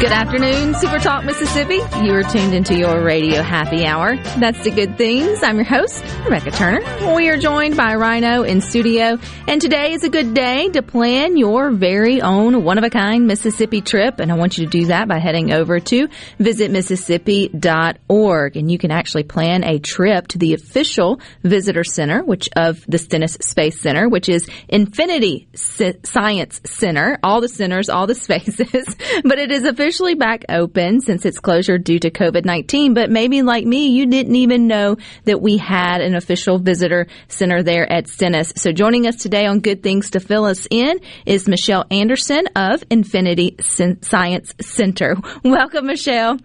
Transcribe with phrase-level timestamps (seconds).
[0.00, 1.80] Good afternoon, Super Talk Mississippi.
[2.04, 4.14] You are tuned into your radio happy hour.
[4.38, 5.42] That's the good things.
[5.42, 7.16] I'm your host, Rebecca Turner.
[7.16, 11.36] We are joined by Rhino in studio, and today is a good day to plan
[11.36, 14.20] your very own one of a kind Mississippi trip.
[14.20, 16.06] And I want you to do that by heading over to
[16.38, 18.56] visitmississippi.org.
[18.56, 22.98] And you can actually plan a trip to the official visitor center, which of the
[22.98, 28.94] Stennis Space Center, which is Infinity Science Center, all the centers, all the spaces,
[29.24, 33.40] but it is official officially back open since its closure due to COVID-19, but maybe
[33.40, 38.06] like me, you didn't even know that we had an official visitor center there at
[38.06, 38.52] Stennis.
[38.56, 42.84] So joining us today on Good Things to fill us in is Michelle Anderson of
[42.90, 43.56] Infinity
[44.02, 45.16] Science Center.
[45.42, 46.38] Welcome, Michelle.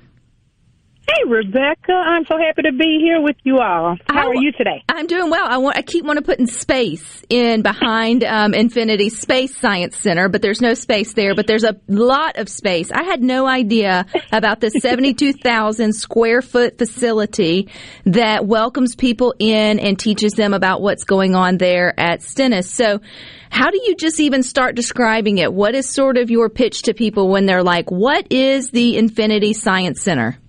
[1.06, 1.92] Hey, Rebecca.
[1.92, 3.98] I'm so happy to be here with you all.
[4.08, 4.84] How, are you today?
[4.88, 5.46] I'm doing well.
[5.46, 5.78] I want.
[5.78, 10.42] I keep wanting to put in space in behind um, Infinity Space Science Center, but
[10.42, 11.36] there's no space there.
[11.36, 12.90] But there's a lot of space.
[12.90, 17.68] I had no idea about this 72,000 square foot facility
[18.06, 22.72] that welcomes people in and teaches them about what's going on there at Stennis.
[22.72, 23.02] So,
[23.50, 25.54] how do you just even start describing it?
[25.54, 29.52] What is sort of your pitch to people when they're like, "What is the Infinity
[29.52, 30.40] Science Center?"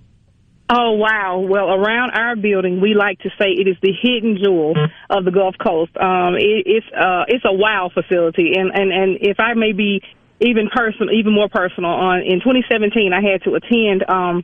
[0.70, 1.44] Oh wow!
[1.46, 4.74] Well, around our building, we like to say it is the hidden jewel
[5.10, 5.94] of the Gulf Coast.
[5.94, 10.00] Um, it, it's uh, it's a wow facility, and and and if I may be
[10.40, 14.42] even personal, even more personal, on in 2017, I had to attend um,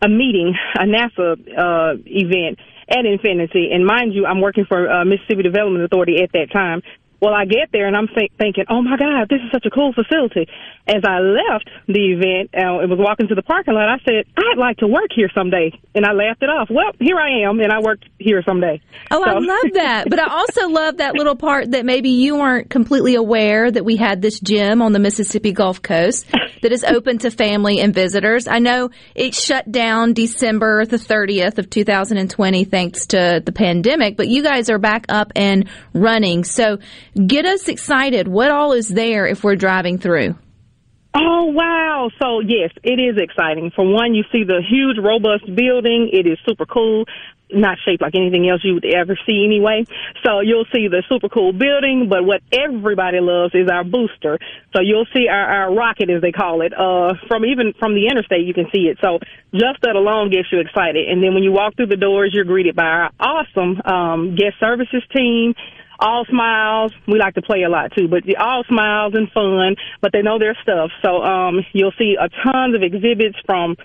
[0.00, 5.04] a meeting, a NASA uh, event at Infinity, and mind you, I'm working for uh,
[5.04, 6.82] Mississippi Development Authority at that time.
[7.20, 9.70] Well, I get there and I'm th- thinking, oh my God, this is such a
[9.70, 10.48] cool facility.
[10.86, 14.24] As I left the event uh, and was walking to the parking lot, I said,
[14.36, 15.72] I'd like to work here someday.
[15.94, 16.68] And I laughed it off.
[16.70, 18.80] Well, here I am and I work here someday.
[19.10, 19.30] Oh, so.
[19.30, 20.04] I love that.
[20.08, 23.96] but I also love that little part that maybe you weren't completely aware that we
[23.96, 26.26] had this gym on the Mississippi Gulf Coast
[26.62, 28.46] that is open to family and visitors.
[28.46, 34.28] I know it shut down December the 30th of 2020 thanks to the pandemic, but
[34.28, 36.44] you guys are back up and running.
[36.44, 36.78] So
[37.16, 38.28] Get us excited.
[38.28, 40.36] What all is there if we're driving through?
[41.14, 42.10] Oh, wow.
[42.20, 43.72] So, yes, it is exciting.
[43.74, 46.10] For one, you see the huge, robust building.
[46.12, 47.06] It is super cool.
[47.50, 49.86] Not shaped like anything else you would ever see anyway.
[50.26, 54.38] So you'll see the super cool building, but what everybody loves is our booster.
[54.74, 58.08] So you'll see our, our rocket, as they call it, uh, from even from the
[58.08, 58.98] interstate, you can see it.
[59.00, 59.20] So
[59.54, 61.08] just that alone gets you excited.
[61.08, 64.58] And then when you walk through the doors, you're greeted by our awesome, um, guest
[64.60, 65.54] services team
[65.98, 66.92] all smiles.
[67.06, 70.38] We like to play a lot too, but all smiles and fun, but they know
[70.38, 70.90] their stuff.
[71.02, 73.76] So um, you'll see a tons of exhibits from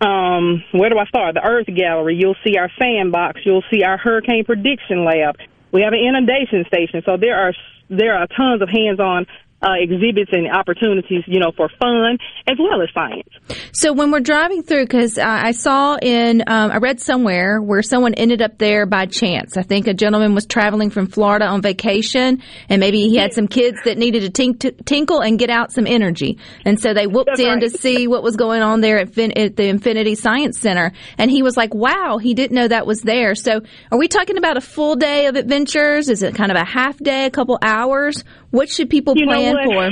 [0.00, 1.34] um, where do I start?
[1.34, 2.16] The Earth Gallery.
[2.16, 3.40] You'll see our sandbox.
[3.44, 5.36] You'll see our hurricane prediction lab.
[5.72, 7.02] We have an inundation station.
[7.04, 7.54] So there are
[7.88, 9.26] there are tons of hands-on
[9.62, 13.28] uh, exhibits and opportunities, you know, for fun as well as science.
[13.72, 17.82] So when we're driving through, because uh, I saw in, um, I read somewhere where
[17.82, 19.56] someone ended up there by chance.
[19.56, 23.48] I think a gentleman was traveling from Florida on vacation, and maybe he had some
[23.48, 27.30] kids that needed to tink- tinkle and get out some energy, and so they whooped
[27.30, 27.60] That's in right.
[27.62, 31.30] to see what was going on there at, fin- at the Infinity Science Center, and
[31.30, 34.56] he was like, "Wow, he didn't know that was there." So, are we talking about
[34.56, 36.08] a full day of adventures?
[36.08, 38.22] Is it kind of a half day, a couple hours?
[38.56, 39.90] What should people You plan for?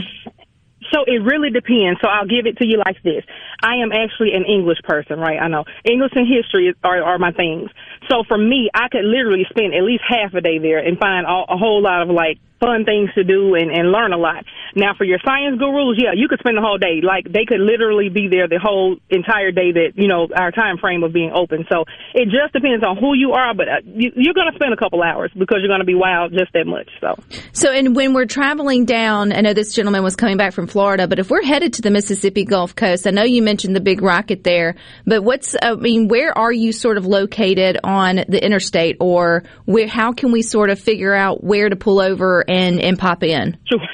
[0.92, 2.00] So it really depends.
[2.00, 3.22] So I'll give it to you like this.
[3.62, 5.36] I am actually an English person, right?
[5.38, 5.64] I know.
[5.84, 7.69] English and history are, are my things.
[8.08, 11.26] So for me, I could literally spend at least half a day there and find
[11.26, 14.44] all, a whole lot of like fun things to do and, and learn a lot.
[14.74, 17.00] Now for your science gurus, yeah, you could spend the whole day.
[17.02, 20.78] Like they could literally be there the whole entire day that, you know, our time
[20.78, 21.66] frame of being open.
[21.70, 21.84] So
[22.14, 24.76] it just depends on who you are, but uh, you, you're going to spend a
[24.76, 26.88] couple hours because you're going to be wild just that much.
[27.00, 27.14] So.
[27.52, 31.06] So, and when we're traveling down, I know this gentleman was coming back from Florida,
[31.08, 34.02] but if we're headed to the Mississippi Gulf Coast, I know you mentioned the big
[34.02, 38.96] rocket there, but what's, I mean, where are you sort of located on the interstate
[39.00, 42.99] or where, how can we sort of figure out where to pull over and, and
[42.99, 43.58] pop in?
[43.69, 43.81] Sure.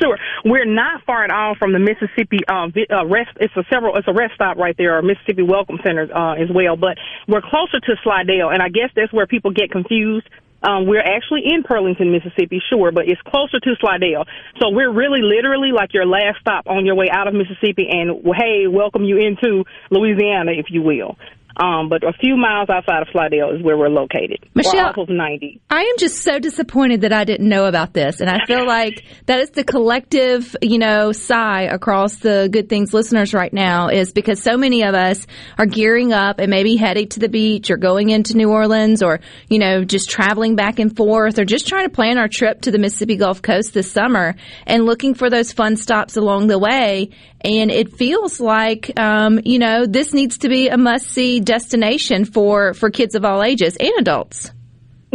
[0.00, 0.16] Sure,
[0.46, 3.36] we're not far at all from the Mississippi uh, uh, rest.
[3.38, 3.96] It's a several.
[3.96, 6.74] It's a rest stop right there, or Mississippi Welcome Center uh, as well.
[6.76, 6.96] But
[7.28, 10.26] we're closer to Slidell, and I guess that's where people get confused.
[10.64, 14.24] Um, we're actually in Pearlington, Mississippi, sure, but it's closer to Slidell.
[14.60, 18.24] So we're really literally like your last stop on your way out of Mississippi, and
[18.34, 21.18] hey, welcome you into Louisiana, if you will.
[21.56, 24.44] Um, but a few miles outside of Slidell is where we're located.
[24.54, 25.60] Michelle, of 90.
[25.70, 28.20] I am just so disappointed that I didn't know about this.
[28.20, 32.92] And I feel like that is the collective, you know, sigh across the Good Things
[32.92, 37.08] listeners right now is because so many of us are gearing up and maybe heading
[37.10, 40.96] to the beach or going into New Orleans or, you know, just traveling back and
[40.96, 44.34] forth or just trying to plan our trip to the Mississippi Gulf Coast this summer
[44.66, 47.10] and looking for those fun stops along the way.
[47.44, 52.24] And it feels like, um, you know, this needs to be a must see destination
[52.24, 54.50] for, for kids of all ages and adults.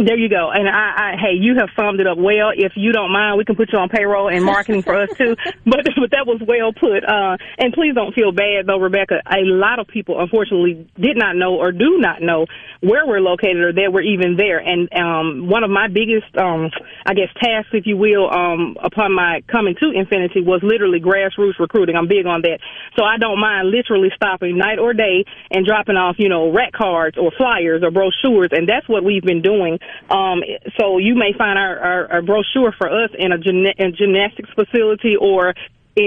[0.00, 0.50] There you go.
[0.50, 2.52] And I, I, hey, you have summed it up well.
[2.56, 5.36] If you don't mind, we can put you on payroll and marketing for us too.
[5.66, 7.04] But, but that was well put.
[7.04, 9.20] Uh, and please don't feel bad though, Rebecca.
[9.26, 12.46] A lot of people unfortunately did not know or do not know
[12.80, 14.58] where we're located or that we're even there.
[14.58, 16.70] And, um, one of my biggest, um,
[17.04, 21.58] I guess tasks, if you will, um, upon my coming to Infinity was literally grassroots
[21.60, 21.94] recruiting.
[21.94, 22.58] I'm big on that.
[22.96, 26.72] So I don't mind literally stopping night or day and dropping off, you know, rack
[26.72, 28.50] cards or flyers or brochures.
[28.50, 29.78] And that's what we've been doing
[30.10, 30.42] um,
[30.78, 34.50] so you may find our, our, our brochure for us in a, gymna- a gymnastics
[34.54, 35.54] facility or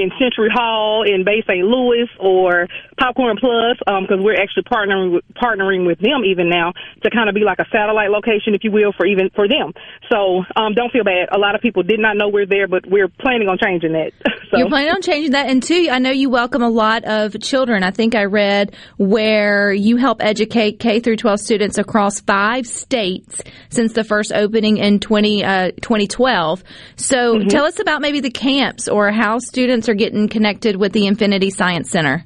[0.02, 1.66] in Century Hall in Bay St.
[1.66, 2.68] Louis or
[2.98, 6.74] Popcorn Plus because um, we're actually partnering with, partnering with them even now
[7.04, 9.74] to kind of be like a satellite location, if you will, for even for them.
[10.12, 11.30] So um, don't feel bad.
[11.32, 14.12] A lot of people did not know we're there, but we're planning on changing that.
[14.52, 14.58] so.
[14.58, 17.84] You're planning on changing that, and two, I know you welcome a lot of children.
[17.84, 23.42] I think I read where you help educate K through 12 students across five states
[23.70, 26.64] since the first opening in 20, uh, 2012.
[26.96, 27.48] So mm-hmm.
[27.48, 31.50] tell us about maybe the camps or how students are getting connected with the Infinity
[31.50, 32.26] Science Center?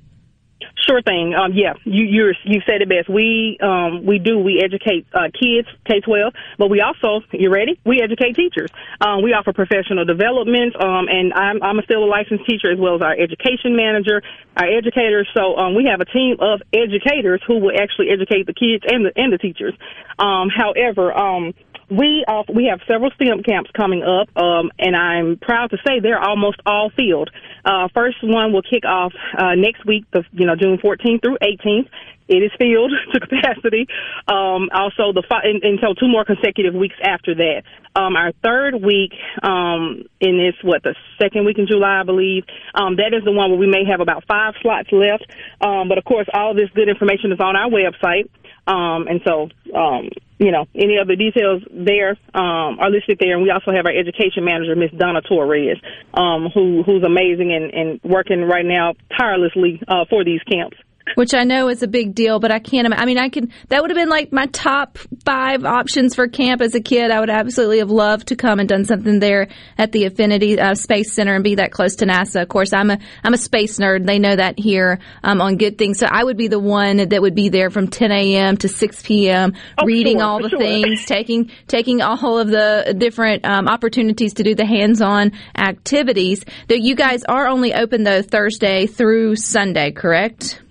[0.87, 1.35] Sure thing.
[1.35, 3.09] Um, yeah, you you you said it best.
[3.09, 7.77] We um, we do we educate uh, kids K twelve, but we also you ready?
[7.85, 8.71] We educate teachers.
[9.01, 12.95] Um, we offer professional development, um, and I'm I'm still a licensed teacher as well
[12.95, 14.23] as our education manager,
[14.55, 15.27] our educators.
[15.35, 19.05] So um, we have a team of educators who will actually educate the kids and
[19.05, 19.75] the and the teachers.
[20.19, 21.53] Um, however, um,
[21.89, 26.21] we we have several STEM camps coming up, um, and I'm proud to say they're
[26.21, 27.29] almost all filled.
[27.63, 31.37] Uh, first one will kick off uh, next week, the you know June 14th through
[31.41, 31.89] 18th.
[32.27, 33.87] It is filled to capacity.
[34.27, 37.63] Um, also, the and, and two more consecutive weeks after that.
[37.95, 42.43] Um, our third week um, in this what the second week in July, I believe.
[42.75, 45.25] Um, that is the one where we may have about five slots left.
[45.61, 48.29] Um, but of course, all this good information is on our website.
[48.67, 50.09] Um, and so, um,
[50.39, 53.33] you know, any other details there um, are listed there.
[53.33, 55.77] And we also have our education manager, Miss Donna Torres,
[56.13, 60.77] um, who who's amazing and, and working right now tirelessly uh, for these camps
[61.15, 62.87] which I know is a big deal, but I can't.
[62.93, 63.51] I mean, I can.
[63.69, 67.11] That would have been like my top five options for camp as a kid.
[67.11, 70.75] I would absolutely have loved to come and done something there at the Affinity uh,
[70.75, 72.41] Space Center and be that close to NASA.
[72.41, 74.05] Of course, I'm a I'm a space nerd.
[74.05, 75.99] They know that here um, on Good Things.
[75.99, 78.57] So I would be the one that would be there from 10 a.m.
[78.57, 79.53] to 6 p.m.
[79.77, 80.59] Oh, reading sure, all the sure.
[80.59, 86.45] things, taking taking all of the different um, opportunities to do the hands-on activities.
[86.67, 90.61] Though you guys are only open though Thursday through Sunday, correct?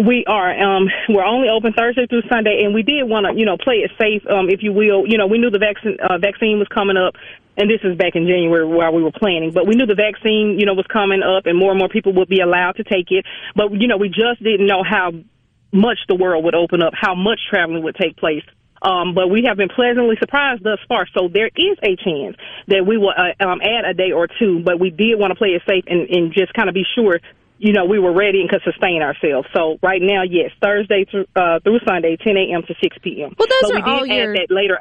[0.00, 0.48] We are.
[0.56, 3.84] Um, we're only open Thursday through Sunday, and we did want to, you know, play
[3.84, 5.06] it safe, um, if you will.
[5.06, 7.16] You know, we knew the vaccine uh, vaccine was coming up,
[7.58, 9.52] and this is back in January while we were planning.
[9.52, 12.14] But we knew the vaccine, you know, was coming up, and more and more people
[12.14, 13.26] would be allowed to take it.
[13.54, 15.12] But you know, we just didn't know how
[15.70, 18.44] much the world would open up, how much traveling would take place.
[18.80, 21.06] Um, but we have been pleasantly surprised thus far.
[21.12, 22.36] So there is a chance
[22.68, 25.34] that we will uh, um, add a day or two, but we did want to
[25.34, 27.20] play it safe and, and just kind of be sure
[27.62, 29.46] you know, we were ready and could sustain ourselves.
[29.54, 32.62] So right now, yes, Thursday through, uh, through Sunday, 10 a.m.
[32.62, 33.34] to 6 p.m.
[33.38, 34.34] Well, those but are we did all add your...
[34.34, 34.78] that later.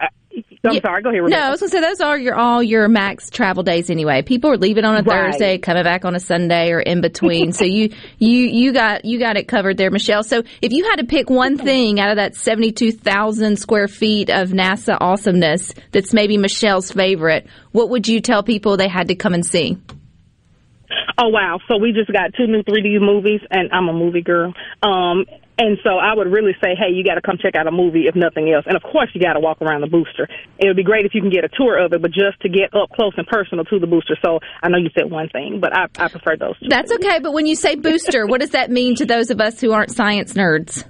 [0.63, 0.79] I'm Yeah.
[0.81, 1.01] sorry.
[1.01, 1.23] Go ahead.
[1.29, 4.21] No, I was gonna say those are your all your max travel days anyway.
[4.21, 5.31] People are leaving on a Right.
[5.31, 7.51] Thursday, coming back on a Sunday or in between.
[7.51, 10.23] so you you you got you got it covered there, Michelle.
[10.23, 13.87] So if you had to pick one thing out of that seventy two thousand square
[13.89, 19.09] feet of NASA awesomeness that's maybe Michelle's favorite, what would you tell people they had
[19.09, 19.77] to come and see?
[21.17, 21.59] Oh wow!
[21.67, 24.53] So we just got two new 3D movies, and I'm a movie girl.
[24.81, 25.25] Um,
[25.59, 28.05] and so I would really say, hey, you got to come check out a movie
[28.07, 28.63] if nothing else.
[28.65, 30.27] And of course, you got to walk around the booster.
[30.57, 32.49] It would be great if you can get a tour of it, but just to
[32.49, 34.15] get up close and personal to the booster.
[34.23, 36.57] So I know you said one thing, but I, I prefer those.
[36.59, 36.69] Two.
[36.69, 39.59] That's okay, but when you say booster, what does that mean to those of us
[39.59, 40.85] who aren't science nerds?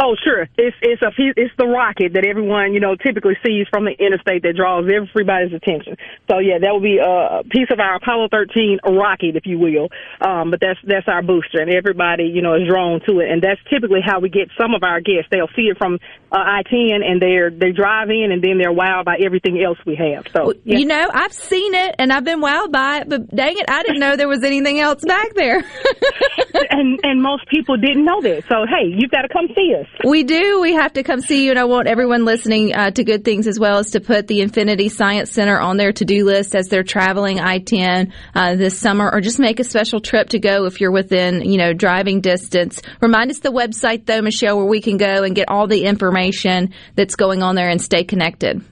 [0.00, 0.48] Oh, sure.
[0.56, 4.44] It's it's a it's the rocket that everyone you know typically sees from the interstate
[4.44, 5.96] that draws everybody's attention.
[6.30, 9.88] So yeah, that will be a piece of our Apollo 13 rocket, if you will.
[10.20, 13.42] Um, but that's that's our booster, and everybody you know is drawn to it, and
[13.42, 15.26] that's typically how we get some of our guests.
[15.32, 15.98] They'll see it from
[16.30, 19.96] uh, I-10, and they're they drive in, and then they're wowed by everything else we
[19.96, 20.26] have.
[20.32, 20.78] So yeah.
[20.78, 23.82] You know, I've seen it and I've been wowed by it, but dang it, I
[23.82, 25.58] didn't know there was anything else back there.
[26.70, 28.44] and and most people didn't know that.
[28.48, 29.87] So hey, you've got to come see us.
[30.04, 30.60] We do.
[30.60, 33.48] We have to come see you, and I want everyone listening uh, to Good Things
[33.48, 36.84] as well as to put the Infinity Science Center on their to-do list as they're
[36.84, 40.92] traveling I-10 uh, this summer, or just make a special trip to go if you're
[40.92, 42.80] within, you know, driving distance.
[43.00, 46.72] Remind us the website though, Michelle, where we can go and get all the information
[46.94, 48.62] that's going on there and stay connected.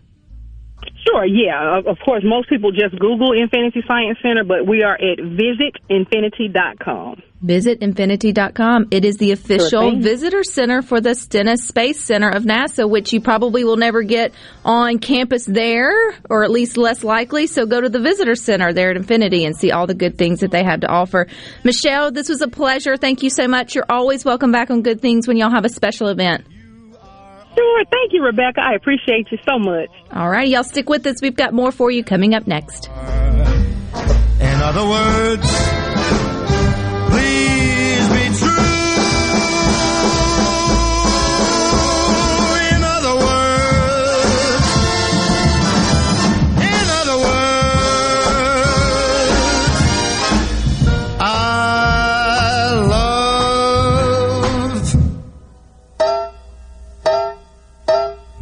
[1.07, 1.79] Sure, yeah.
[1.79, 7.23] Of- Of course, most people just Google Infinity Science Center, but we are at visitinfinity.com.
[7.43, 8.89] Visit infinity.com.
[8.91, 10.01] It is the official thing.
[10.03, 14.33] visitor center for the Stennis Space Center of NASA, which you probably will never get
[14.65, 15.93] on campus there,
[16.31, 17.47] or at least less likely.
[17.47, 20.41] So go to the visitor center there at Infinity and see all the good things
[20.41, 21.29] that they have to offer.
[21.63, 22.97] Michelle, this was a pleasure.
[22.97, 23.75] Thank you so much.
[23.75, 26.45] You're always welcome back on Good Things when y'all have a special event.
[27.57, 28.61] Sure, thank you, Rebecca.
[28.61, 29.89] I appreciate you so much.
[30.13, 31.17] All right, y'all stick with us.
[31.23, 32.89] We've got more for you coming up next.
[34.41, 35.47] In other words,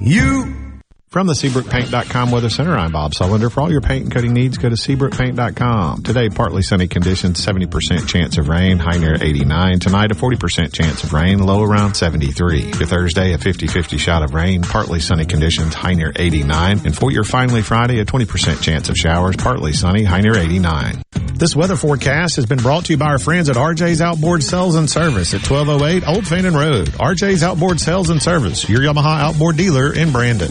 [0.04, 0.43] you.
[1.14, 3.48] From the SeabrookPaint.com Weather Center, I'm Bob Sullender.
[3.48, 6.02] For all your paint and coating needs, go to SeabrookPaint.com.
[6.02, 9.78] Today, partly sunny conditions, 70% chance of rain, high near 89.
[9.78, 12.72] Tonight, a 40% chance of rain, low around 73.
[12.72, 16.80] For Thursday, a 50-50 shot of rain, partly sunny conditions, high near 89.
[16.84, 21.00] And for your finally Friday, a 20% chance of showers, partly sunny, high near 89.
[21.34, 24.74] This weather forecast has been brought to you by our friends at RJ's Outboard Sales
[24.74, 26.88] and Service at 1208 Old Fannin Road.
[26.88, 30.50] RJ's Outboard Sales and Service, your Yamaha outboard dealer in Brandon.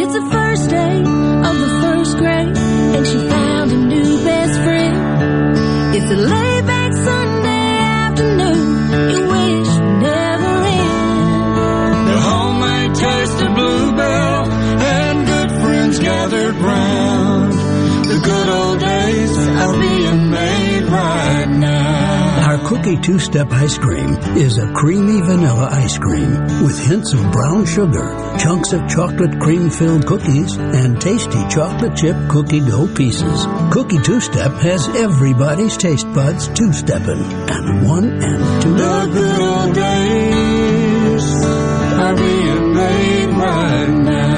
[0.00, 5.96] It's the first day of the first grade, and she found a new best friend.
[5.96, 6.16] It's a
[22.96, 26.30] Two-step Ice Cream is a creamy vanilla ice cream
[26.62, 32.16] with hints of brown sugar, chunks of chocolate cream filled cookies, and tasty chocolate chip
[32.28, 33.46] cookie dough pieces.
[33.72, 38.74] Cookie Two Step has everybody's taste buds two stepping, and one and two.
[38.74, 44.29] The good old days are being made right now.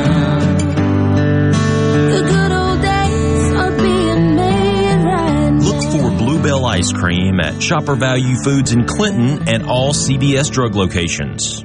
[6.82, 11.64] Ice Cream at Shopper Value Foods in Clinton and all CVS drug locations.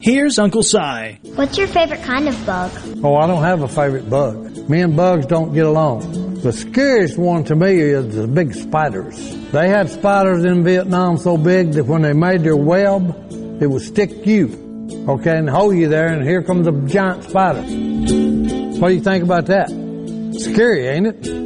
[0.00, 1.20] Here's Uncle Si.
[1.36, 2.72] What's your favorite kind of bug?
[3.04, 4.68] Oh, I don't have a favorite bug.
[4.68, 6.40] Me and bugs don't get along.
[6.40, 9.16] The scariest one to me is the big spiders.
[9.52, 13.82] They had spiders in Vietnam so big that when they made their web, it would
[13.82, 17.62] stick you, okay, and hold you there, and here comes a giant spider.
[17.62, 19.68] What do you think about that?
[20.40, 21.45] Scary, ain't it?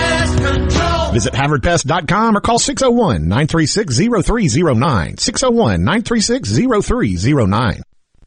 [1.13, 5.15] Visit HavardPest.com or call 601-936-0309.
[5.17, 7.81] 601-936-0309.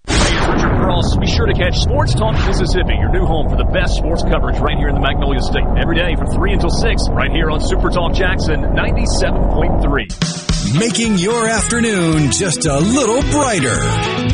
[0.07, 1.17] Richard Cross.
[1.17, 4.59] Be sure to catch Sports Talk Mississippi, your new home for the best sports coverage
[4.59, 5.65] right here in the Magnolia State.
[5.81, 10.79] Every day from 3 until 6, right here on Super Talk Jackson 97.3.
[10.79, 13.79] making your afternoon just a little brighter.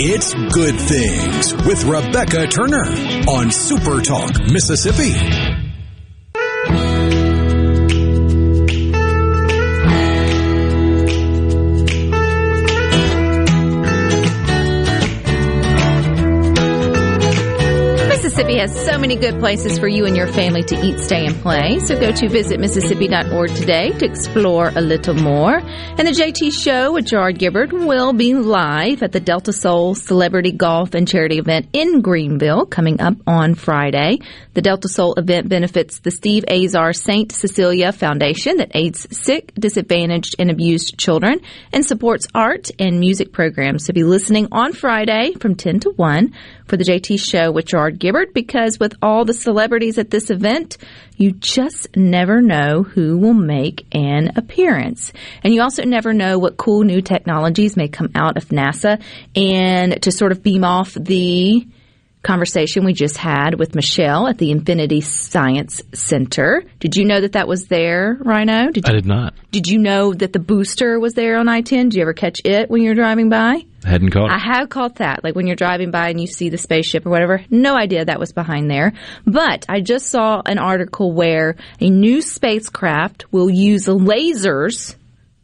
[0.02, 2.86] It's Good Things with Rebecca Turner
[3.30, 5.69] on Super Talk, Mississippi.
[18.40, 21.36] Mississippi has so many good places for you and your family to eat, stay, and
[21.42, 21.78] play.
[21.80, 25.58] So go to visitmississippi.org today to explore a little more.
[25.58, 30.52] And the JT Show with Gerard Gibbard will be live at the Delta Soul Celebrity
[30.52, 34.20] Golf and Charity event in Greenville coming up on Friday.
[34.54, 37.30] The Delta Soul event benefits the Steve Azar St.
[37.30, 41.40] Cecilia Foundation that aids sick, disadvantaged, and abused children
[41.74, 43.84] and supports art and music programs.
[43.84, 46.32] So be listening on Friday from 10 to 1
[46.64, 50.76] for the JT Show with Gerard Gibbard because with all the celebrities at this event,
[51.16, 55.12] you just never know who will make an appearance.
[55.42, 59.02] And you also never know what cool new technologies may come out of NASA.
[59.36, 61.66] And to sort of beam off the
[62.22, 66.64] conversation we just had with Michelle at the Infinity Science Center.
[66.78, 68.70] Did you know that that was there, Rhino?
[68.70, 69.34] Did I you, did not.
[69.50, 71.90] did you know that the booster was there on I-10?
[71.90, 73.64] Did you ever catch it when you were driving by?
[73.84, 75.24] I Hadn't caught I have caught that.
[75.24, 77.42] Like when you're driving by and you see the spaceship or whatever.
[77.48, 78.92] No idea that was behind there.
[79.24, 84.96] But I just saw an article where a new spacecraft will use lasers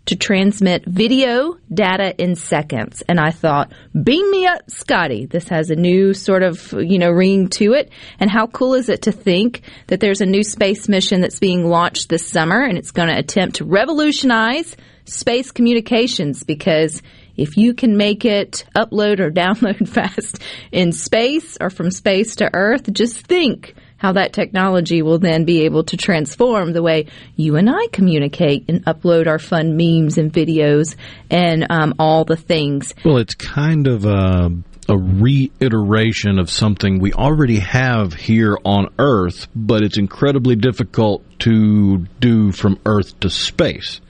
[0.07, 3.03] to transmit video data in seconds.
[3.09, 5.27] And I thought, beam me up, Scotty.
[5.27, 7.91] This has a new sort of, you know, ring to it.
[8.19, 11.67] And how cool is it to think that there's a new space mission that's being
[11.67, 17.03] launched this summer and it's going to attempt to revolutionize space communications because
[17.37, 20.41] if you can make it upload or download fast
[20.73, 25.65] in space or from space to Earth, just think how that technology will then be
[25.65, 30.33] able to transform the way you and I communicate and upload our fun memes and
[30.33, 30.97] videos
[31.31, 32.95] and um, all the things.
[33.05, 34.51] Well, it's kind of a,
[34.89, 41.99] a reiteration of something we already have here on Earth, but it's incredibly difficult to
[42.21, 44.01] do from Earth to space.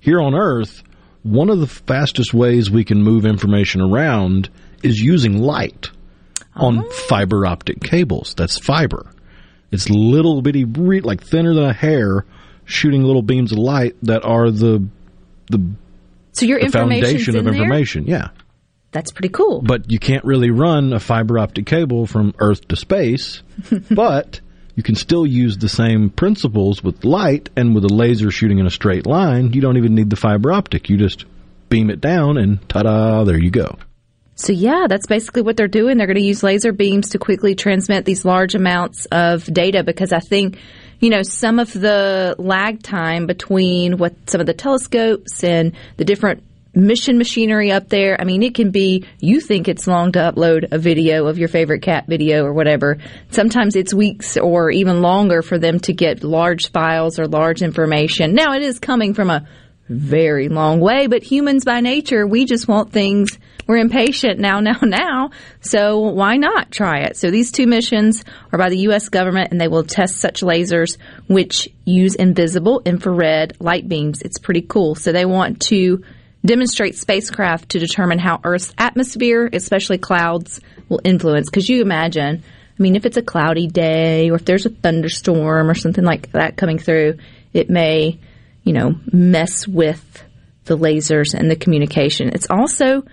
[0.00, 0.82] Here on Earth,
[1.22, 4.48] one of the fastest ways we can move information around
[4.82, 5.90] is using light
[6.54, 8.34] on fiber optic cables.
[8.36, 9.10] That's fiber.
[9.72, 12.24] It's little bitty, like thinner than a hair,
[12.64, 14.84] shooting little beams of light that are the
[15.50, 15.60] the,
[16.32, 17.54] So your the foundation in of there?
[17.62, 18.04] information.
[18.06, 18.28] Yeah,
[18.92, 19.62] That's pretty cool.
[19.62, 23.42] but you can't really run a fiber optic cable from Earth to space.
[23.90, 24.40] but
[24.76, 28.66] you can still use the same principles with light and with a laser shooting in
[28.66, 29.52] a straight line.
[29.52, 30.88] You don't even need the fiber optic.
[30.88, 31.24] You just
[31.68, 33.24] beam it down, and ta-da!
[33.24, 33.76] There you go.
[34.40, 35.98] So yeah, that's basically what they're doing.
[35.98, 40.12] They're going to use laser beams to quickly transmit these large amounts of data because
[40.12, 40.58] I think,
[40.98, 46.06] you know, some of the lag time between what some of the telescopes and the
[46.06, 46.42] different
[46.74, 50.72] mission machinery up there, I mean, it can be, you think it's long to upload
[50.72, 52.96] a video of your favorite cat video or whatever.
[53.30, 58.34] Sometimes it's weeks or even longer for them to get large files or large information.
[58.34, 59.46] Now it is coming from a
[59.90, 63.38] very long way, but humans by nature, we just want things.
[63.70, 65.30] We're impatient now, now, now.
[65.60, 67.16] So why not try it?
[67.16, 69.08] So these two missions are by the U.S.
[69.08, 74.22] government and they will test such lasers which use invisible infrared light beams.
[74.22, 74.96] It's pretty cool.
[74.96, 76.02] So they want to
[76.44, 81.48] demonstrate spacecraft to determine how Earth's atmosphere, especially clouds, will influence.
[81.48, 85.70] Because you imagine, I mean, if it's a cloudy day or if there's a thunderstorm
[85.70, 87.18] or something like that coming through,
[87.52, 88.18] it may,
[88.64, 90.24] you know, mess with
[90.64, 92.30] the lasers and the communication.
[92.30, 93.04] It's also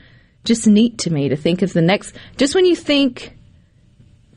[0.48, 3.38] just neat to me to think of the next, just when you think,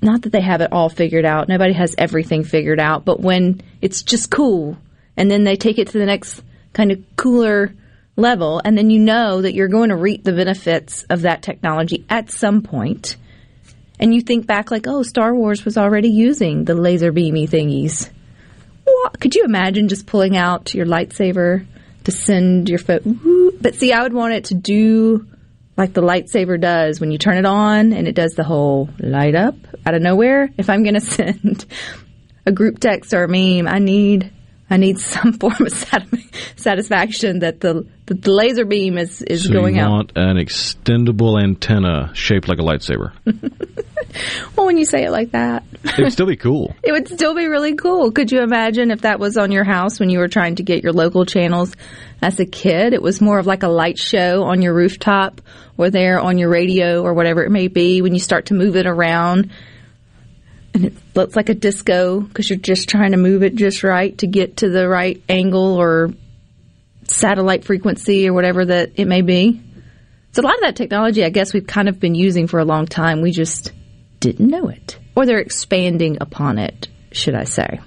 [0.02, 3.62] not that they have it all figured out, nobody has everything figured out, but when
[3.80, 4.76] it's just cool
[5.16, 6.42] and then they take it to the next
[6.72, 7.72] kind of cooler
[8.16, 12.04] level, and then you know that you're going to reap the benefits of that technology
[12.10, 13.16] at some point.
[13.98, 18.10] And you think back like, oh, Star Wars was already using the laser beamy thingies.
[18.84, 19.20] What?
[19.20, 21.66] Could you imagine just pulling out your lightsaber
[22.04, 23.02] to send your foot?
[23.60, 25.26] But see, I would want it to do
[25.76, 29.34] like the lightsaber does when you turn it on and it does the whole light
[29.34, 29.54] up
[29.86, 30.50] out of nowhere.
[30.58, 31.64] If I'm going to send
[32.46, 34.32] a group text or a meme, I need
[34.70, 36.06] I need some form of sat-
[36.56, 39.90] satisfaction that the that the laser beam is is so going you out.
[39.90, 43.12] want an extendable antenna shaped like a lightsaber.
[44.56, 46.74] Well, when you say it like that, It'd still be cool.
[46.82, 48.10] it would still be really cool.
[48.10, 50.82] Could you imagine if that was on your house when you were trying to get
[50.82, 51.74] your local channels
[52.20, 52.92] as a kid?
[52.92, 55.40] It was more of like a light show on your rooftop
[55.78, 58.74] or there on your radio or whatever it may be when you start to move
[58.74, 59.52] it around.
[60.72, 64.16] And it looks like a disco because you're just trying to move it just right
[64.18, 66.10] to get to the right angle or
[67.04, 69.60] satellite frequency or whatever that it may be.
[70.32, 72.64] So a lot of that technology, I guess, we've kind of been using for a
[72.64, 73.20] long time.
[73.20, 73.72] We just
[74.20, 77.80] didn't know it, or they're expanding upon it, should I say?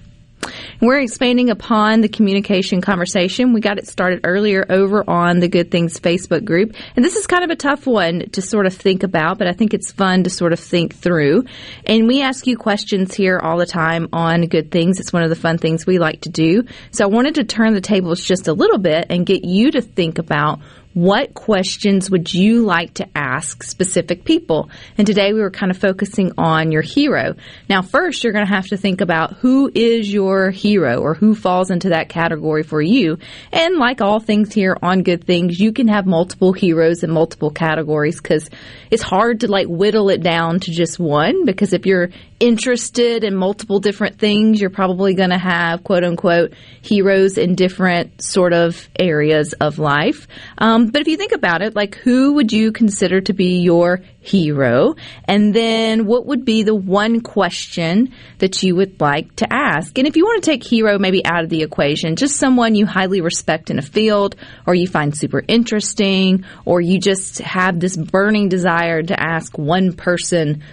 [0.83, 3.53] We're expanding upon the communication conversation.
[3.53, 6.75] We got it started earlier over on the Good Things Facebook group.
[6.97, 9.53] And this is kind of a tough one to sort of think about, but I
[9.53, 11.45] think it's fun to sort of think through.
[11.85, 14.99] And we ask you questions here all the time on Good Things.
[14.99, 16.65] It's one of the fun things we like to do.
[16.91, 19.81] So I wanted to turn the tables just a little bit and get you to
[19.81, 20.59] think about
[20.93, 24.69] what questions would you like to ask specific people?
[24.97, 27.35] And today we were kind of focusing on your hero.
[27.67, 31.33] Now, first, you're going to have to think about who is your hero or who
[31.35, 33.17] falls into that category for you.
[33.51, 37.49] And like all things here on Good Things, you can have multiple heroes in multiple
[37.49, 38.49] categories because
[38.91, 43.35] it's hard to like whittle it down to just one because if you're interested in
[43.35, 48.89] multiple different things, you're probably going to have quote unquote heroes in different sort of
[48.99, 50.27] areas of life.
[50.57, 53.59] Um, Um, but if you think about it, like who would you consider to be
[53.61, 54.95] your hero?
[55.25, 59.97] And then what would be the one question that you would like to ask?
[59.97, 62.85] And if you want to take hero maybe out of the equation, just someone you
[62.85, 67.95] highly respect in a field or you find super interesting or you just have this
[67.95, 70.63] burning desire to ask one person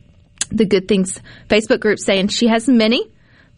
[0.50, 3.08] the Good Things Facebook group saying she has many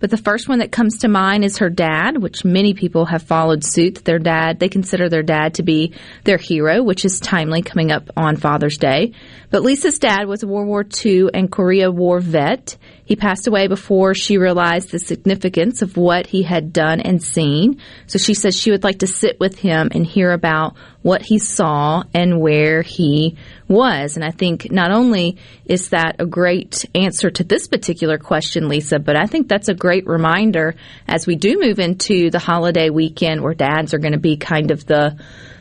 [0.00, 3.22] but the first one that comes to mind is her dad, which many people have
[3.22, 4.04] followed suit.
[4.04, 5.92] Their dad, they consider their dad to be
[6.24, 9.12] their hero, which is timely coming up on Father's Day.
[9.50, 12.76] But Lisa's dad was a World War II and Korea War vet.
[13.08, 17.80] He passed away before she realized the significance of what he had done and seen.
[18.06, 21.38] So she says she would like to sit with him and hear about what he
[21.38, 24.16] saw and where he was.
[24.16, 28.98] And I think not only is that a great answer to this particular question, Lisa,
[28.98, 30.74] but I think that's a great reminder
[31.08, 34.70] as we do move into the holiday weekend where dads are going to be kind
[34.70, 35.16] of the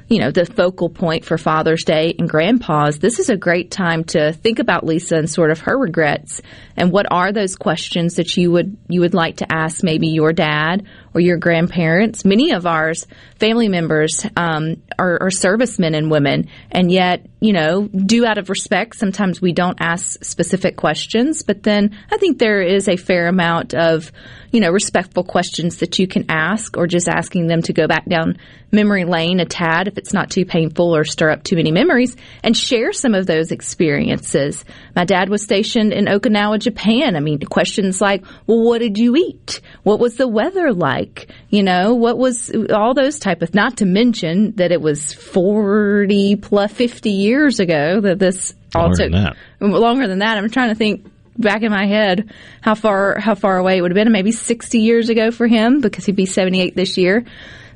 [0.09, 4.05] you know, the focal point for Father's Day and Grandpa's, this is a great time
[4.05, 6.41] to think about Lisa and sort of her regrets
[6.77, 10.31] and what are those questions that you would you would like to ask maybe your
[10.31, 12.23] dad or your grandparents.
[12.23, 13.05] Many of ours
[13.37, 18.49] family members um, are, are servicemen and women, and yet you know, do out of
[18.49, 18.95] respect.
[18.95, 23.75] Sometimes we don't ask specific questions, but then I think there is a fair amount
[23.75, 24.11] of
[24.51, 28.05] you know, respectful questions that you can ask or just asking them to go back
[28.05, 28.37] down
[28.71, 32.15] memory lane a tad if it's not too painful or stir up too many memories
[32.43, 34.63] and share some of those experiences.
[34.95, 37.15] My dad was stationed in Okinawa, Japan.
[37.15, 39.61] I mean, questions like, well, what did you eat?
[39.83, 41.27] What was the weather like?
[41.49, 46.35] You know, what was all those type of, not to mention that it was 40
[46.37, 49.11] plus 50 years ago that this all Longer took.
[49.11, 49.35] than that.
[49.59, 50.37] Longer than that.
[50.37, 51.05] I'm trying to think
[51.37, 52.31] back in my head
[52.61, 55.81] how far how far away it would have been maybe 60 years ago for him
[55.81, 57.25] because he'd be 78 this year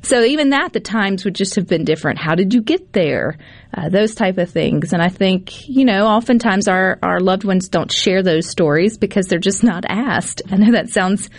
[0.02, 3.38] so even that the times would just have been different how did you get there
[3.74, 7.68] uh, those type of things and i think you know oftentimes our our loved ones
[7.68, 11.30] don't share those stories because they're just not asked i know that sounds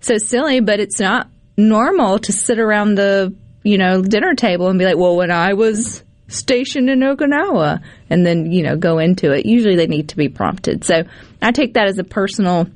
[0.00, 4.78] so silly but it's not normal to sit around the you know dinner table and
[4.78, 9.32] be like well when i was stationed in Okinawa and then, you know, go into
[9.32, 9.46] it.
[9.46, 10.84] Usually they need to be prompted.
[10.84, 11.04] So
[11.40, 12.66] I take that as a personal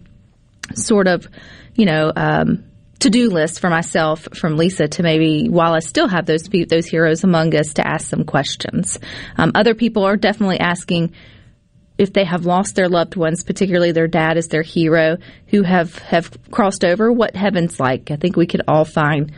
[0.75, 1.27] sort of,
[1.75, 2.65] you know, um,
[3.01, 6.87] to do list for myself from Lisa to maybe, while I still have those those
[6.87, 8.99] heroes among us, to ask some questions.
[9.37, 11.13] Um, other people are definitely asking
[11.99, 15.17] if they have lost their loved ones, particularly their dad is their hero,
[15.49, 17.13] who have have crossed over.
[17.13, 18.11] What heaven's like?
[18.11, 19.33] I think we could all find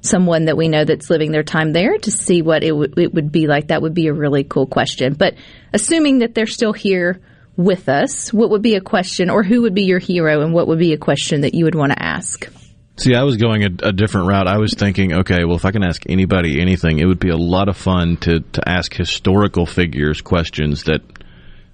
[0.00, 3.14] someone that we know that's living their time there to see what it, w- it
[3.14, 3.68] would be like.
[3.68, 5.14] That would be a really cool question.
[5.14, 5.34] But
[5.72, 7.20] assuming that they're still here
[7.56, 10.68] with us, what would be a question, or who would be your hero, and what
[10.68, 12.46] would be a question that you would want to ask?
[12.96, 14.46] See, I was going a, a different route.
[14.46, 17.36] I was thinking, okay, well, if I can ask anybody anything, it would be a
[17.36, 21.00] lot of fun to, to ask historical figures questions that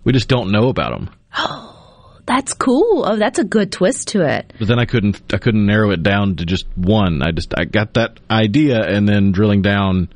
[0.03, 1.11] we just don't know about them.
[1.37, 3.05] Oh, that's cool.
[3.07, 4.53] Oh, that's a good twist to it.
[4.59, 7.23] But then I couldn't I couldn't narrow it down to just one.
[7.23, 10.09] I just I got that idea, and then drilling down,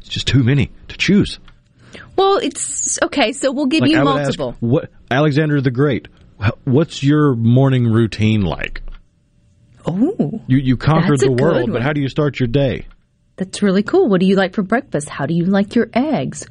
[0.00, 1.38] it's just too many to choose.
[2.16, 3.32] Well, it's okay.
[3.32, 4.56] So we'll give Like, you would ask, multiple.
[4.60, 6.08] what Alexander the Great?
[6.64, 8.82] What's your morning routine like?
[9.86, 12.86] Oh, You you conquered the world, but how do you start your day?
[13.36, 14.08] that's really cool.
[14.08, 15.08] What do you like for breakfast?
[15.08, 16.46] How do you like your eggs?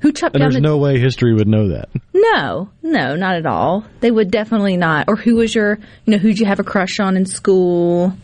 [0.00, 1.90] Who chopped And down there's the no way history would know that.
[2.14, 3.84] No, no, not at all.
[4.00, 5.08] They would definitely not.
[5.08, 8.16] Or who was your, you know, who'd you have a crush on in school?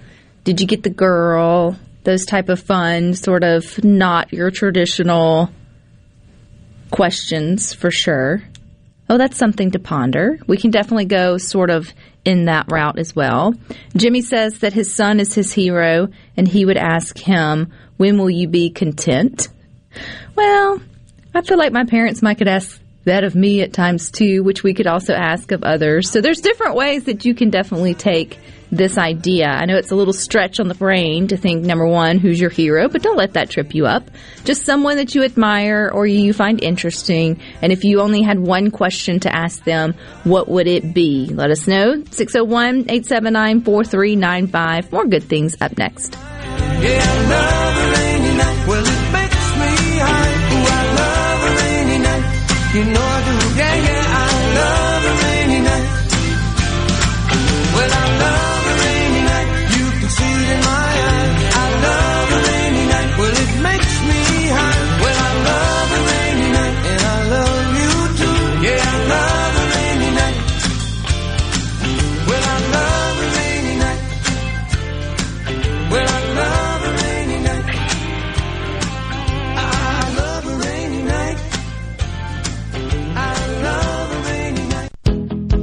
[0.44, 1.76] Did you get the girl?
[2.04, 5.50] those type of fun, sort of not your traditional
[6.90, 8.42] questions for sure.
[9.10, 10.38] Oh, that's something to ponder.
[10.46, 11.92] We can definitely go sort of
[12.24, 13.54] in that route as well.
[13.96, 18.28] Jimmy says that his son is his hero and he would ask him, When will
[18.30, 19.48] you be content?
[20.36, 20.80] Well,
[21.34, 24.62] I feel like my parents might could ask that of me at times too, which
[24.62, 26.10] we could also ask of others.
[26.10, 28.38] So there's different ways that you can definitely take
[28.70, 29.46] this idea.
[29.46, 32.50] I know it's a little stretch on the brain to think number one, who's your
[32.50, 34.10] hero, but don't let that trip you up.
[34.44, 37.40] Just someone that you admire or you find interesting.
[37.62, 41.26] And if you only had one question to ask them, what would it be?
[41.26, 42.02] Let us know.
[42.10, 44.92] 601 879 4395.
[44.92, 46.16] More good things up next.
[46.80, 47.18] Yeah,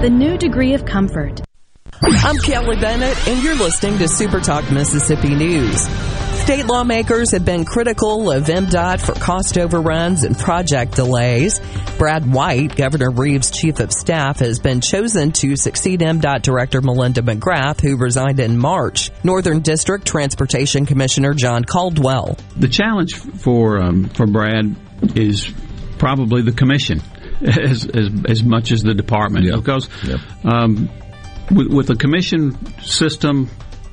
[0.00, 1.40] Rheem, the new degree of comfort.
[2.02, 5.86] I'm Kelly Bennett, and you're listening to Super Talk Mississippi News.
[6.42, 11.60] State lawmakers have been critical of MDOT for cost overruns and project delays.
[11.98, 17.20] Brad White, Governor Reeves' chief of staff, has been chosen to succeed MDOT Director Melinda
[17.20, 19.10] McGrath, who resigned in March.
[19.22, 22.38] Northern District Transportation Commissioner John Caldwell.
[22.56, 24.74] The challenge for um, for Brad
[25.14, 25.52] is
[25.98, 27.02] probably the commission
[27.42, 29.88] as as, as much as the department because
[30.44, 30.88] um,
[31.50, 33.48] with, with the commission system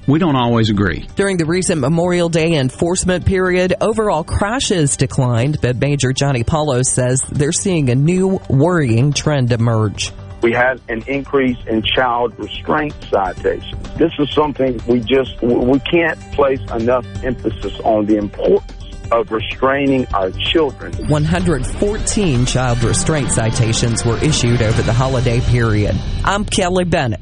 [0.07, 1.05] we don't always agree.
[1.15, 7.21] During the recent Memorial Day enforcement period, overall crashes declined, but Major Johnny Poulos says
[7.29, 10.13] they're seeing a new worrying trend emerge.
[10.41, 13.75] We had an increase in child restraint citations.
[13.97, 18.76] This is something we just, we can't place enough emphasis on the importance
[19.11, 20.91] of restraining our children.
[21.07, 25.95] 114 child restraint citations were issued over the holiday period.
[26.23, 27.21] I'm Kelly Bennett.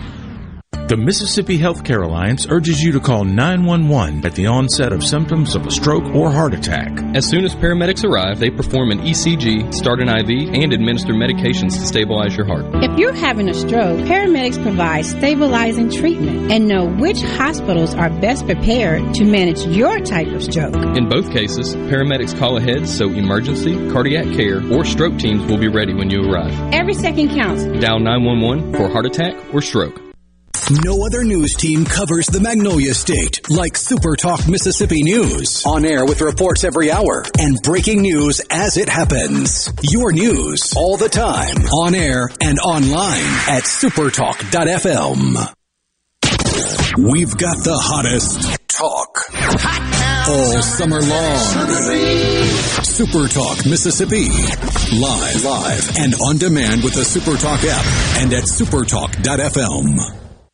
[0.91, 5.65] The Mississippi Healthcare Alliance urges you to call 911 at the onset of symptoms of
[5.65, 6.91] a stroke or heart attack.
[7.15, 11.79] As soon as paramedics arrive, they perform an ECG, start an IV, and administer medications
[11.79, 12.65] to stabilize your heart.
[12.83, 18.45] If you're having a stroke, paramedics provide stabilizing treatment and know which hospitals are best
[18.45, 20.75] prepared to manage your type of stroke.
[20.97, 25.69] In both cases, paramedics call ahead so emergency, cardiac care, or stroke teams will be
[25.69, 26.51] ready when you arrive.
[26.73, 27.63] Every second counts.
[27.79, 30.10] Dial 911 for heart attack or stroke.
[30.69, 35.65] No other news team covers the Magnolia State like Super Talk Mississippi News.
[35.65, 39.73] On air with reports every hour and breaking news as it happens.
[39.81, 41.57] Your news all the time.
[41.65, 45.35] On air and online at supertalk.fm.
[46.97, 49.17] We've got the hottest talk
[50.29, 51.37] all summer long.
[52.83, 54.29] Super Talk Mississippi.
[54.95, 57.85] Live, live, and on demand with the Super Talk app
[58.21, 60.30] and at supertalk.fm.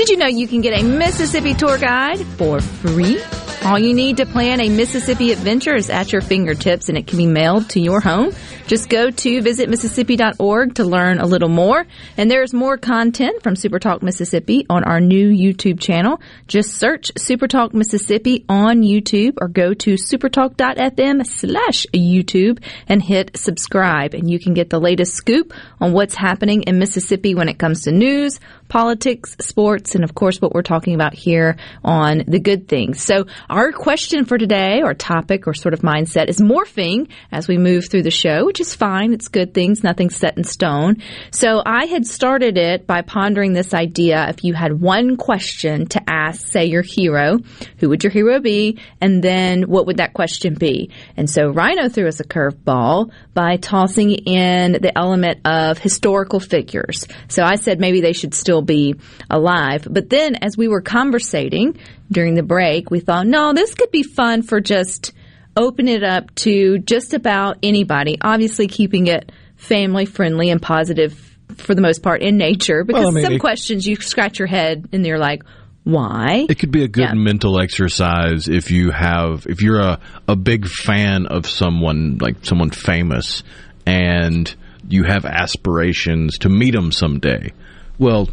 [0.00, 3.20] Did you know you can get a Mississippi tour guide for free?
[3.62, 7.18] All you need to plan a Mississippi adventure is at your fingertips and it can
[7.18, 8.32] be mailed to your home.
[8.66, 11.86] Just go to visitmississippi.org to learn a little more.
[12.16, 16.22] And there's more content from Supertalk Mississippi on our new YouTube channel.
[16.46, 24.14] Just search Supertalk Mississippi on YouTube or go to supertalk.fm slash YouTube and hit subscribe.
[24.14, 27.82] And you can get the latest scoop on what's happening in Mississippi when it comes
[27.82, 32.68] to news, politics, sports, and of course what we're talking about here on the good
[32.68, 33.02] things.
[33.02, 37.58] So our question for today, or topic, or sort of mindset is morphing as we
[37.58, 39.12] move through the show, which is fine.
[39.12, 39.84] It's good things.
[39.84, 41.02] Nothing's set in stone.
[41.32, 44.28] So I had started it by pondering this idea.
[44.28, 47.40] If you had one question to ask, say your hero,
[47.78, 48.78] who would your hero be?
[49.00, 50.90] And then what would that question be?
[51.16, 57.08] And so Rhino threw us a curveball by tossing in the element of historical figures.
[57.28, 58.94] So I said maybe they should still be
[59.28, 59.86] alive.
[59.90, 61.78] But then as we were conversating
[62.10, 65.12] during the break, we thought, no, this could be fun for just
[65.56, 68.18] open it up to just about anybody.
[68.20, 71.18] Obviously keeping it family friendly and positive
[71.56, 74.38] for the most part in nature because Well, I mean, some it- questions you scratch
[74.38, 75.42] your head and you're like,
[75.82, 76.46] why?
[76.48, 77.14] It could be a good Yeah.
[77.14, 82.70] mental exercise if you have if you're a, a big fan of someone like someone
[82.70, 83.42] famous
[83.86, 84.54] and
[84.88, 87.52] you have aspirations to meet them someday.
[87.98, 88.28] Well,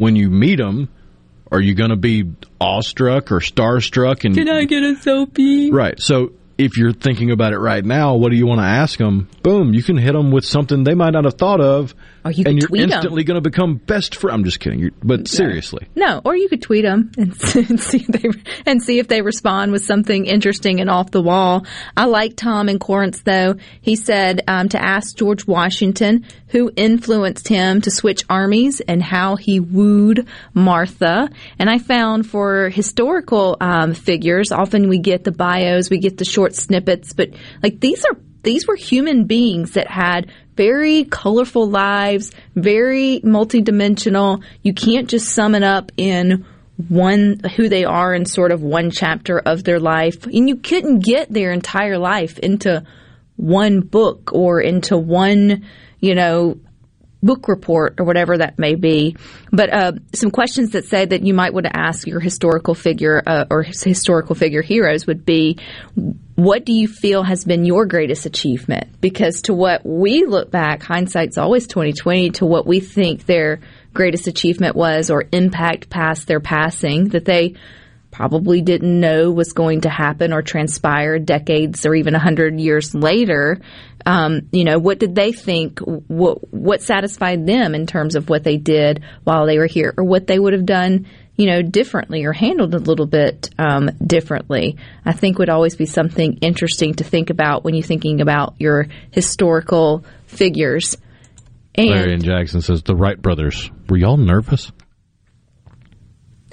[0.00, 0.88] when you meet them,
[1.52, 2.24] are you going to be
[2.60, 5.70] awestruck or starstruck and Can I get a selfie?
[5.72, 6.00] Right.
[6.00, 9.28] So if you're thinking about it right now, what do you want to ask them?
[9.42, 12.44] Boom, you can hit them with something they might not have thought of, Or you
[12.46, 12.90] and you're tweet 'em.
[12.92, 14.34] instantly going to become best friend.
[14.34, 15.88] I'm just kidding, You're, but seriously.
[15.96, 17.60] No, or you could tweet them and see
[18.06, 18.28] if they
[18.66, 21.64] and see if they respond with something interesting and off the wall.
[21.96, 23.54] I like Tom in Corinth though.
[23.80, 29.36] He said um, to ask George Washington who influenced him to switch armies and how
[29.36, 31.30] he wooed Martha.
[31.58, 36.24] And I found for historical um, figures, often we get the bios, we get the
[36.24, 37.30] short snippets, but
[37.62, 44.42] like these are these were human beings that had very colorful lives, very multidimensional.
[44.62, 46.46] You can't just sum it up in
[46.88, 50.24] one who they are in sort of one chapter of their life.
[50.24, 52.84] And you couldn't get their entire life into
[53.36, 55.64] one book or into one,
[56.00, 56.58] you know,
[57.22, 59.14] book report or whatever that may be.
[59.52, 63.22] But uh, some questions that say that you might want to ask your historical figure
[63.26, 65.58] uh, or historical figure heroes would be,
[66.36, 69.00] what do you feel has been your greatest achievement?
[69.02, 72.30] Because to what we look back, hindsight's always twenty twenty.
[72.30, 73.60] To what we think their
[73.92, 77.56] greatest achievement was or impact past their passing that they
[78.20, 82.94] probably didn't know was going to happen or transpire decades or even a hundred years
[82.94, 83.58] later.
[84.04, 85.78] Um, you know, what did they think?
[85.80, 90.04] What what satisfied them in terms of what they did while they were here, or
[90.04, 91.06] what they would have done,
[91.36, 94.76] you know, differently or handled a little bit um, differently?
[95.02, 98.88] I think would always be something interesting to think about when you're thinking about your
[99.12, 100.94] historical figures.
[101.74, 103.70] And Larry and Jackson says the Wright brothers.
[103.88, 104.72] Were y'all nervous?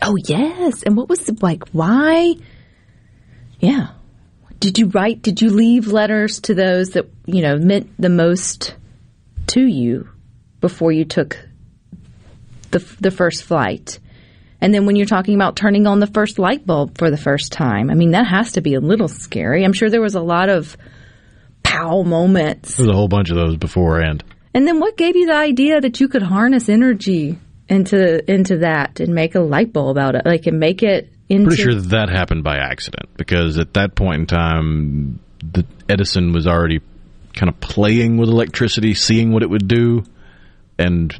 [0.01, 1.67] Oh yes, and what was it like?
[1.69, 2.35] Why?
[3.59, 3.89] Yeah.
[4.59, 5.21] Did you write?
[5.21, 8.75] Did you leave letters to those that you know meant the most
[9.47, 10.09] to you
[10.61, 11.37] before you took
[12.71, 13.99] the the first flight?
[14.59, 17.51] And then when you're talking about turning on the first light bulb for the first
[17.51, 19.63] time, I mean that has to be a little scary.
[19.63, 20.75] I'm sure there was a lot of
[21.63, 22.75] pow moments.
[22.75, 24.23] There's a whole bunch of those beforehand.
[24.53, 27.37] And then what gave you the idea that you could harness energy
[27.69, 31.11] into into that and make a light bulb out of it, like and make it
[31.29, 35.65] into Pretty sure that, that happened by accident because at that point in time, the
[35.89, 36.79] Edison was already
[37.33, 40.03] kind of playing with electricity, seeing what it would do,
[40.79, 41.13] and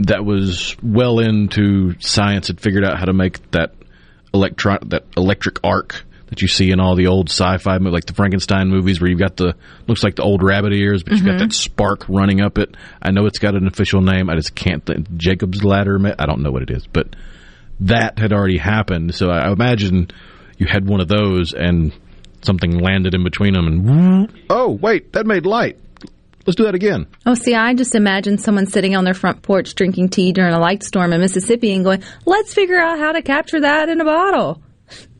[0.00, 3.74] that was well into science had figured out how to make that
[4.34, 8.14] electron that electric arc that you see in all the old sci-fi movies, like the
[8.14, 9.54] Frankenstein movies, where you've got the
[9.86, 11.40] looks like the old rabbit ears, but you've got Mhm.
[11.40, 12.74] that spark running up it.
[13.02, 14.30] I know it's got an official name.
[14.30, 14.82] I just can't.
[14.86, 16.00] think Jacob's ladder.
[16.18, 17.14] I don't know what it is, but
[17.80, 19.14] that had already happened.
[19.14, 20.08] So I imagine
[20.56, 21.92] you had one of those, and
[22.40, 25.76] something landed in between them, and oh wait, that made light.
[26.46, 27.06] Let's do that again.
[27.26, 30.58] Oh, see, I just imagine someone sitting on their front porch drinking tea during a
[30.58, 34.04] light storm in Mississippi and going, let's figure out how to capture that in a
[34.04, 34.60] bottle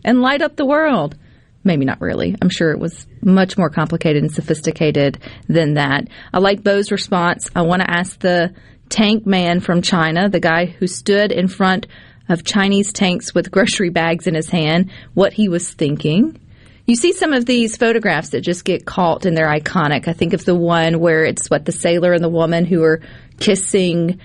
[0.05, 1.17] and light up the world.
[1.65, 2.35] Maybe not really.
[2.43, 6.09] I'm sure it was much more complicated and sophisticated than that.
[6.33, 7.49] I like Bo's response.
[7.55, 8.53] I want to ask the
[8.89, 11.87] tank man from China, the guy who stood in front
[12.29, 16.39] of Chinese tanks with grocery bags in his hand, what he was thinking.
[16.87, 20.09] You see some of these photographs that just get caught and they're iconic.
[20.09, 23.01] I think of the one where it's what the sailor and the woman who are
[23.39, 24.21] kissing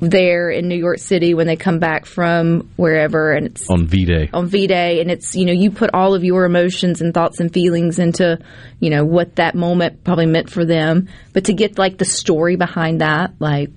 [0.00, 4.04] there in New York City when they come back from wherever and it's On V
[4.04, 4.28] Day.
[4.32, 7.40] on V Day, and it's you know you put all of your emotions and thoughts
[7.40, 8.38] and feelings into
[8.78, 11.08] you know what that moment probably meant for them.
[11.32, 13.70] But to get like the story behind that, like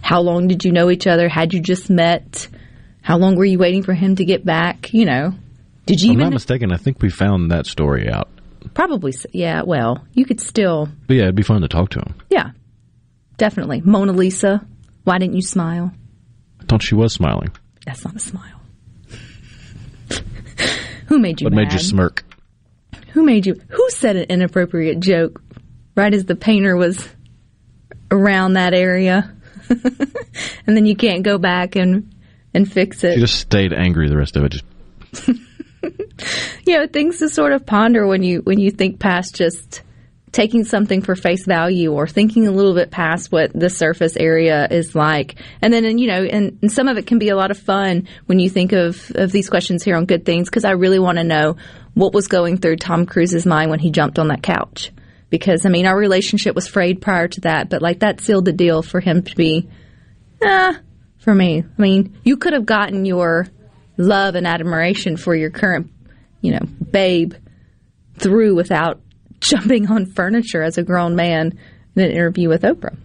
[0.00, 1.28] how long did you know each other?
[1.28, 2.48] Had you just met?
[3.02, 4.92] How long were you waiting for him to get back?
[4.94, 5.34] You know,
[5.86, 8.28] did you If I'm not mistaken, I think we found that story out.
[8.74, 9.12] probably?
[9.32, 12.14] Yeah, well, you could still, But yeah, it'd be fun to talk to him.
[12.30, 12.50] yeah,
[13.36, 13.80] definitely.
[13.82, 14.64] Mona Lisa,
[15.08, 15.90] why didn't you smile?
[16.60, 17.50] I thought she was smiling.
[17.86, 18.60] That's not a smile.
[21.06, 21.62] Who made you What mad?
[21.68, 22.24] made you smirk?
[23.12, 23.54] Who made you?
[23.70, 25.42] Who said an inappropriate joke
[25.94, 27.08] right as the painter was
[28.10, 29.34] around that area,
[30.66, 32.14] and then you can't go back and
[32.52, 33.14] and fix it?
[33.14, 34.52] She just stayed angry the rest of it.
[34.52, 35.28] Just
[36.66, 39.80] you know, things to sort of ponder when you when you think past just
[40.32, 44.66] taking something for face value or thinking a little bit past what the surface area
[44.70, 45.36] is like.
[45.62, 47.58] And then, and, you know, and, and some of it can be a lot of
[47.58, 50.98] fun when you think of, of these questions here on Good Things because I really
[50.98, 51.56] want to know
[51.94, 54.92] what was going through Tom Cruise's mind when he jumped on that couch.
[55.30, 58.52] Because, I mean, our relationship was frayed prior to that, but like that sealed the
[58.52, 59.68] deal for him to be,
[60.42, 60.78] ah,
[61.18, 61.62] for me.
[61.62, 63.46] I mean, you could have gotten your
[63.98, 65.90] love and admiration for your current,
[66.40, 67.34] you know, babe
[68.18, 69.00] through without
[69.40, 71.58] jumping on furniture as a grown man
[71.96, 72.96] in an interview with Oprah.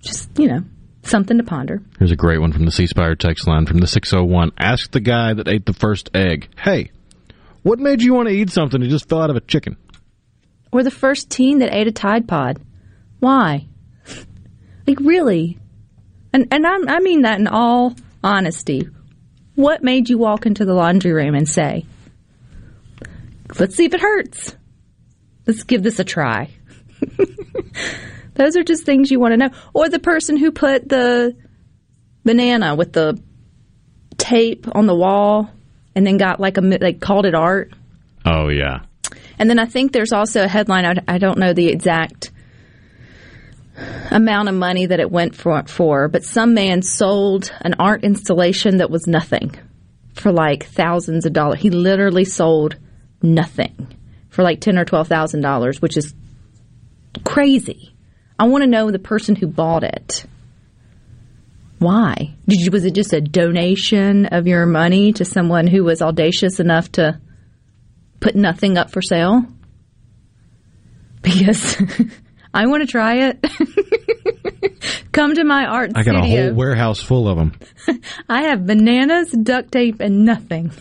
[0.00, 0.62] Just, you know,
[1.02, 1.82] something to ponder.
[1.98, 4.52] Here's a great one from the C Spire text line from the 601.
[4.58, 6.90] Ask the guy that ate the first egg, hey,
[7.62, 9.76] what made you want to eat something that just fell out of a chicken?
[10.70, 12.60] Or the first teen that ate a Tide Pod.
[13.20, 13.66] Why?
[14.86, 15.58] like, really?
[16.32, 18.88] And, and I'm, I mean that in all honesty.
[19.54, 21.84] What made you walk into the laundry room and say,
[23.58, 24.54] let's see if it hurts?
[25.48, 26.50] Let's give this a try.
[28.34, 29.50] Those are just things you want to know.
[29.72, 31.34] Or the person who put the
[32.22, 33.18] banana with the
[34.18, 35.50] tape on the wall
[35.94, 37.72] and then got like a, like called it art.
[38.26, 38.82] Oh, yeah.
[39.38, 40.84] And then I think there's also a headline.
[40.84, 42.30] I, I don't know the exact
[44.10, 48.76] amount of money that it went for, for, but some man sold an art installation
[48.78, 49.54] that was nothing
[50.12, 51.60] for like thousands of dollars.
[51.60, 52.76] He literally sold
[53.22, 53.97] nothing
[54.28, 56.14] for like ten or twelve thousand dollars, which is
[57.24, 57.94] crazy.
[58.38, 60.24] I want to know the person who bought it.
[61.78, 62.34] Why?
[62.46, 66.60] Did you was it just a donation of your money to someone who was audacious
[66.60, 67.20] enough to
[68.20, 69.44] put nothing up for sale?
[71.22, 71.76] Because
[72.54, 73.44] I want to try it.
[75.12, 76.00] Come to my art store.
[76.00, 77.58] I got a whole warehouse full of them.
[78.28, 80.72] I have bananas, duct tape, and nothing.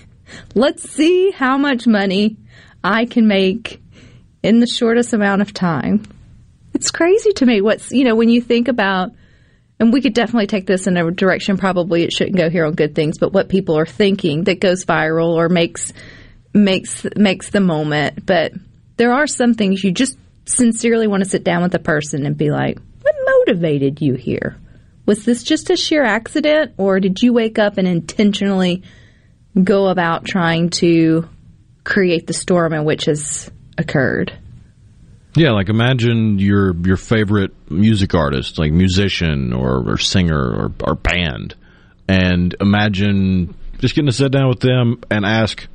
[0.55, 2.37] Let's see how much money
[2.87, 3.81] I can make
[4.41, 6.03] in the shortest amount of time.
[6.73, 9.11] It's crazy to me what's, you know, when you think about,
[9.77, 12.75] and we could definitely take this in a direction, probably it shouldn't go here on
[12.75, 15.91] good things, but what people are thinking that goes viral or makes,
[16.53, 18.25] makes, makes the moment.
[18.25, 18.53] But
[18.95, 22.37] there are some things you just sincerely want to sit down with a person and
[22.37, 23.15] be like, what
[23.47, 24.57] motivated you here?
[25.05, 28.83] Was this just a sheer accident, or did you wake up and intentionally
[29.61, 31.27] go about trying to
[31.87, 34.37] create the storm in which has occurred?
[35.35, 40.95] Yeah, like imagine your your favorite music artist, like musician or, or singer or, or
[40.95, 41.55] band,
[42.07, 45.67] and imagine just getting to sit down with them and ask,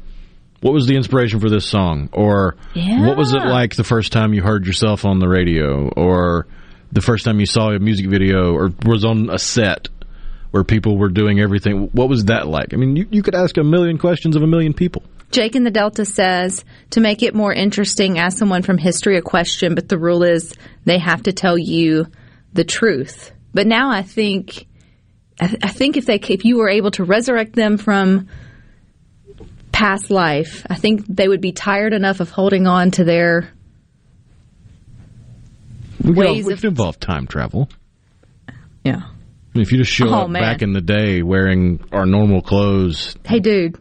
[0.61, 4.35] what was the inspiration for this song, or what was it like the first time
[4.35, 6.47] you heard yourself on the radio, or
[6.91, 9.89] the first time you saw a music video, or was on a set
[10.51, 11.89] where people were doing everything.
[11.93, 12.75] What was that like?
[12.75, 15.03] I mean, you, you could ask a million questions of a million people.
[15.33, 19.22] Jake in the Delta says to make it more interesting, ask someone from history a
[19.22, 20.55] question, but the rule is
[20.85, 22.07] they have to tell you
[22.53, 23.33] the truth.
[23.55, 24.66] But now I think,
[25.41, 28.28] I, I think if they, if you were able to resurrect them from
[29.72, 33.51] past life, I think they would be tired enough of holding on to their
[36.05, 37.68] We ways could of, involve time travel.
[38.85, 39.03] yeah.
[39.55, 40.43] If you just show Oh, up man.
[40.43, 43.78] back in the day wearing our normal clothes, Hey, dude,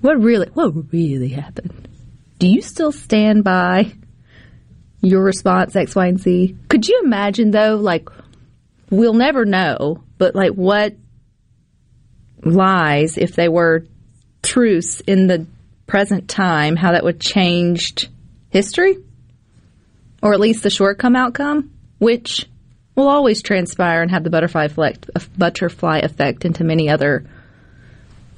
[0.00, 1.88] what, really, what really happened?
[2.38, 3.92] Do you still stand by
[5.00, 6.56] your response X, Y, and Z?
[6.68, 8.08] Could you imagine though, like,
[8.90, 10.94] we'll never know, but like what
[12.42, 13.86] lies, if they were
[14.42, 15.46] truths in the
[15.86, 18.08] present time, how that would changed
[18.50, 18.96] history?
[20.22, 22.46] Or at least the short-come outcome, which
[22.94, 27.24] will always transpire and have the butterfly effect, butterfly effect into many other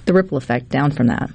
[0.05, 1.31] the ripple effect down from that.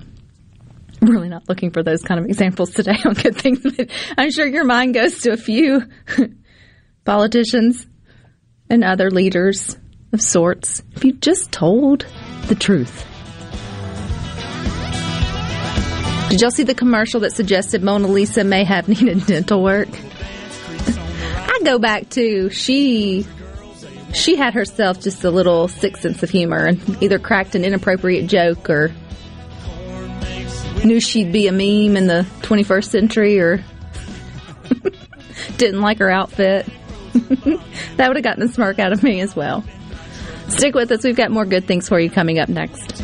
[1.02, 4.32] I'm really not looking for those kind of examples today on good things, but I'm
[4.32, 5.84] sure your mind goes to a few
[7.06, 7.86] politicians
[8.70, 9.78] and other leaders
[10.12, 10.84] of sorts.
[10.96, 12.06] If you just told
[12.48, 13.06] the truth.
[16.30, 19.88] Did y'all see the commercial that suggested Mona Lisa may have needed dental work?
[19.90, 23.26] I go back to she
[24.14, 28.28] she had herself just a little sick sense of humor and either cracked an inappropriate
[28.28, 28.92] joke or
[30.84, 33.64] knew she'd be a meme in the 21st century or
[35.58, 36.66] didn't like her outfit.
[37.14, 39.64] that would have gotten a smirk out of me as well.
[40.50, 41.04] Stick with us.
[41.04, 43.04] We've got more good things for you coming up next.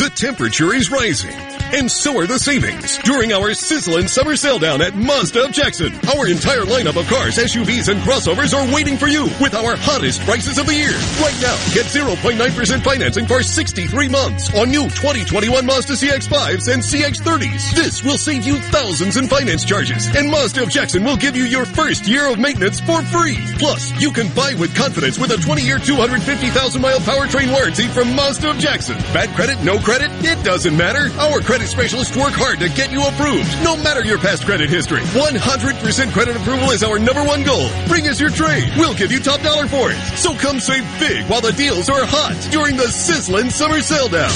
[0.00, 1.36] The temperature is rising,
[1.72, 5.92] and so are the savings during our sizzling summer sale down at Mazda of Jackson.
[6.16, 10.20] Our entire lineup of cars, SUVs, and crossovers are waiting for you with our hottest
[10.22, 10.92] prices of the year.
[11.22, 17.74] Right now, get 0.9% financing for 63 months on new 2021 Mazda CX-5s and CX-30s.
[17.74, 21.44] This will save you thousands in finance charges, and Mazda of Jackson will give you
[21.44, 23.38] your first year of maintenance for free.
[23.58, 28.58] Plus, you can buy with confidence with a 20-year, 250,000-mile powertrain warranty from Mazda of
[28.58, 28.96] Jackson.
[29.14, 31.10] Bad credit, no credit, it doesn't matter.
[31.20, 35.00] Our credit specialists work hard to get you approved, no matter your past credit history.
[35.00, 37.68] 100% credit approval is our number one goal.
[37.88, 38.70] Bring us your trade.
[38.76, 39.98] We'll give you top dollar for it.
[40.16, 44.30] So come save big while the deals are hot during the sizzling summer sale down.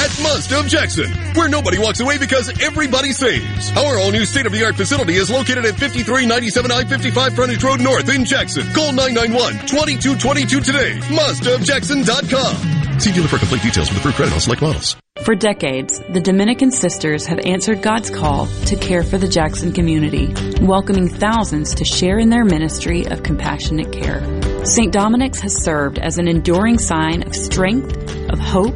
[0.00, 3.70] At Mazda of Jackson, where nobody walks away because everybody saves.
[3.76, 7.62] Our all new state of the art facility is located at 5397 I 55 Frontage
[7.62, 8.64] Road North in Jackson.
[8.72, 10.98] Call 991 2222 today.
[11.10, 13.00] MazdaofJackson.com.
[13.00, 15.01] See dealer for complete details with approved credit on select models.
[15.24, 20.34] For decades, the Dominican Sisters have answered God's call to care for the Jackson community,
[20.60, 24.20] welcoming thousands to share in their ministry of compassionate care.
[24.66, 24.92] St.
[24.92, 27.96] Dominic's has served as an enduring sign of strength,
[28.32, 28.74] of hope,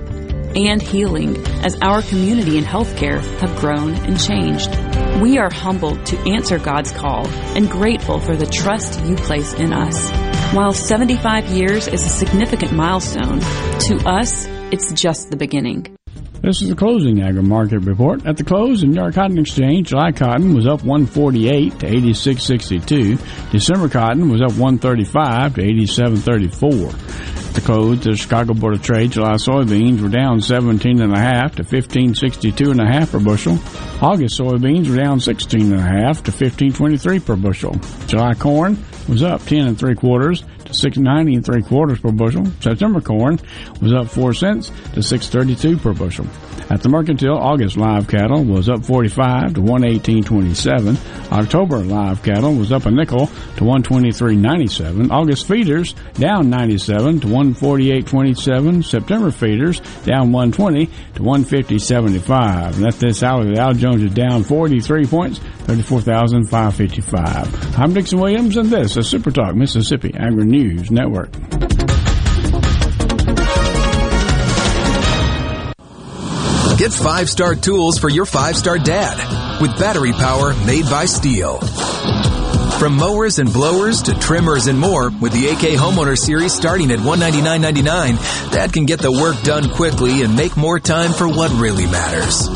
[0.55, 4.71] and healing as our community and healthcare have grown and changed.
[5.21, 7.27] We are humbled to answer God's call
[7.57, 10.13] and grateful for the trust you place in us.
[10.55, 15.97] While 75 years is a significant milestone, to us, it's just the beginning.
[16.47, 18.25] This is the closing agri market report.
[18.25, 23.51] At the close in New York Cotton Exchange, July cotton was up 148 to 86.62.
[23.51, 27.49] December cotton was up 135 to 87.34.
[27.49, 31.19] At the close, the Chicago Board of Trade, July soybeans were down 17 and a
[31.19, 33.59] half to 15.62 and a half per bushel.
[34.01, 37.75] August soybeans were down 16 and a half to 15.23 per bushel.
[38.07, 38.79] July corn
[39.09, 42.47] was up 10 and three quarters to 690 and three quarters per bushel.
[42.61, 43.39] September corn
[43.81, 46.27] was up four cents to 632 per bushel.
[46.69, 51.31] At the mercantile, August live cattle was up 45 to 118.27.
[51.31, 55.13] October live cattle was up a nickel to 123.97.
[55.13, 58.85] August feeders down 97 to 148.27.
[58.85, 62.79] September feeders down 120 to 150.75.
[62.79, 67.79] And at this hour, the Dow Jones is down 43 points, 34,555.
[67.79, 71.33] I'm Dixon Williams, and this is Super Talk Mississippi Agri News Network.
[76.79, 81.61] Get five star tools for your five star dad with battery power made by STIHL.
[82.79, 87.01] From mowers and blowers to trimmers and more, with the AK Homeowner Series starting at
[87.01, 91.87] $199.99, Dad can get the work done quickly and make more time for what really
[91.87, 92.47] matters.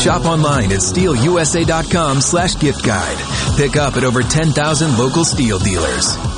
[0.00, 3.56] Shop online at stihlusa.com slash gift guide.
[3.56, 6.31] Pick up at over 10,000 local STIHL dealers.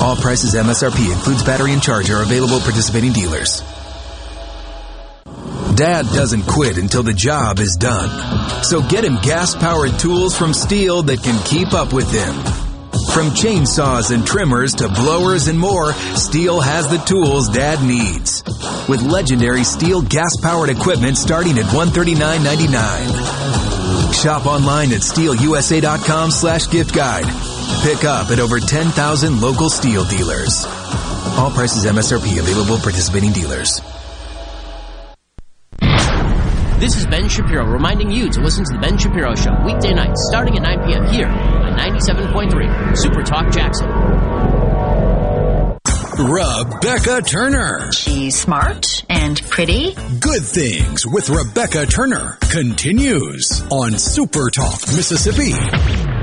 [0.00, 3.62] All prices MSRP includes battery and charger available participating dealers.
[5.76, 8.08] Dad doesn't quit until the job is done.
[8.62, 12.34] So get him gas powered tools from STIHL that can keep up with him.
[13.12, 18.44] From chainsaws and trimmers to blowers and more, STIHL has the tools Dad needs.
[18.88, 24.14] With legendary STIHL gas powered equipment starting at $139.99.
[24.14, 27.53] Shop online at stihlusa.com slash gift guide.
[27.82, 30.64] Pick up at over 10,000 local STIHL dealers.
[31.36, 33.80] All prices MSRP available participating dealers.
[36.78, 40.26] This is Ben Shapiro reminding you to listen to The Ben Shapiro Show weekday nights
[40.28, 41.06] starting at 9 p.m.
[41.06, 43.88] here on 97.3 Super Talk Jackson.
[46.16, 47.90] Rebecca Turner.
[47.92, 49.94] She's smart and pretty.
[50.20, 56.13] Good Things with Rebecca Turner continues on Super Talk Mississippi.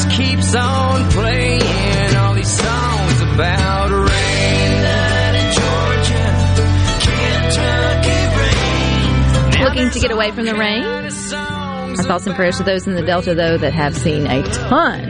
[0.00, 4.82] Just keeps on playing all these songs about rain.
[4.82, 6.24] Night in Georgia,
[7.04, 8.20] Kentucky
[9.58, 9.64] rain.
[9.64, 10.84] Looking to get away from the rain?
[10.84, 15.09] Our thoughts and prayers to those in the Delta, though, that have seen a ton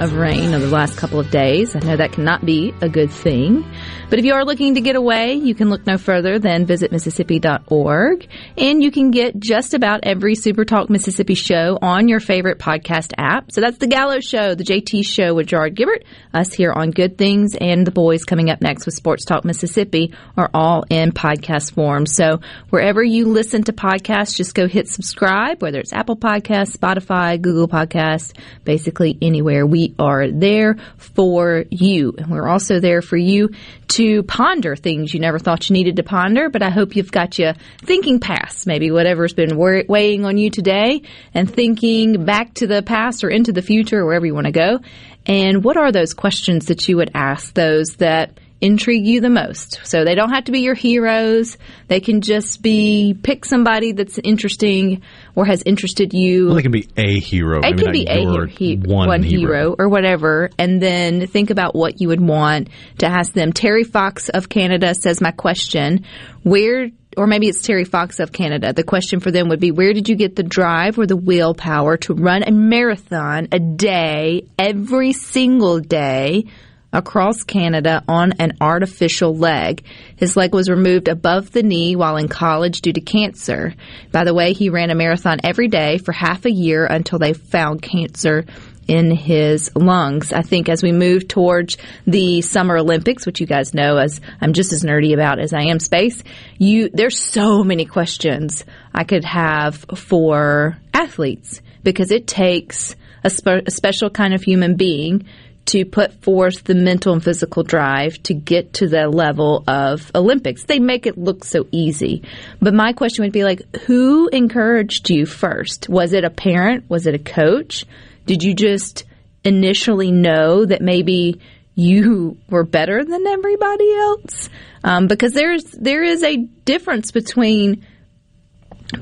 [0.00, 1.74] of rain over the last couple of days.
[1.74, 3.64] I know that cannot be a good thing.
[4.10, 6.92] But if you are looking to get away, you can look no further than visit
[6.92, 8.28] Mississippi.org.
[8.56, 13.12] And you can get just about every Super Talk Mississippi show on your favorite podcast
[13.18, 13.52] app.
[13.52, 17.18] So that's The Gallo Show, The JT Show with Gerard Gibert, us here on Good
[17.18, 21.74] Things, and the boys coming up next with Sports Talk Mississippi are all in podcast
[21.74, 22.06] form.
[22.06, 22.40] So
[22.70, 27.68] wherever you listen to podcasts, just go hit subscribe, whether it's Apple Podcasts, Spotify, Google
[27.68, 28.32] Podcasts,
[28.64, 29.66] basically anywhere.
[29.66, 32.14] We are there for you.
[32.18, 33.50] And we're also there for you
[33.88, 37.38] to ponder things you never thought you needed to ponder, but I hope you've got
[37.38, 41.02] you thinking past maybe whatever's been weighing on you today
[41.34, 44.80] and thinking back to the past or into the future, wherever you want to go.
[45.26, 49.80] And what are those questions that you would ask those that intrigue you the most.
[49.84, 51.56] So they don't have to be your heroes.
[51.86, 55.02] They can just be pick somebody that's interesting
[55.34, 56.46] or has interested you.
[56.46, 57.60] Well, they can be a hero.
[57.62, 59.40] It can be a he- one, one hero.
[59.40, 63.52] hero or whatever, and then think about what you would want to ask them.
[63.52, 66.04] Terry Fox of Canada says, "My question:
[66.42, 68.72] Where?" Or maybe it's Terry Fox of Canada.
[68.72, 71.96] The question for them would be, where did you get the drive or the willpower
[71.96, 76.44] to run a marathon a day, every single day,
[76.92, 79.84] across Canada on an artificial leg.
[80.16, 83.74] His leg was removed above the knee while in college due to cancer.
[84.10, 87.32] By the way, he ran a marathon every day for half a year until they
[87.34, 88.46] found cancer
[88.88, 90.32] in his lungs.
[90.32, 91.76] I think as we move towards
[92.06, 95.64] the Summer Olympics, which you guys know as I'm just as nerdy about as I
[95.64, 96.24] am space,
[96.56, 98.64] you there's so many questions
[98.94, 104.76] I could have for athletes because it takes a, spe- a special kind of human
[104.76, 105.26] being
[105.68, 110.64] to put forth the mental and physical drive to get to the level of Olympics.
[110.64, 112.22] They make it look so easy.
[112.60, 115.88] But my question would be like, who encouraged you first?
[115.88, 116.88] Was it a parent?
[116.88, 117.84] Was it a coach?
[118.24, 119.04] Did you just
[119.44, 121.40] initially know that maybe
[121.74, 124.48] you were better than everybody else?
[124.82, 127.84] Um, because there's there is a difference between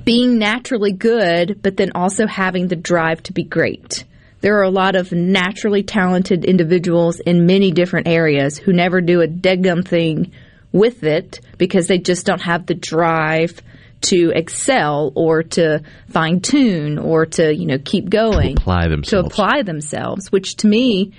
[0.05, 4.05] being naturally good, but then also having the drive to be great.
[4.41, 9.21] There are a lot of naturally talented individuals in many different areas who never do
[9.21, 10.33] a dead thing
[10.73, 13.63] with it because they just don't have the drive
[14.03, 18.59] to excel or to fine tune or to you know keep going.
[18.59, 21.13] Apply to apply themselves which to me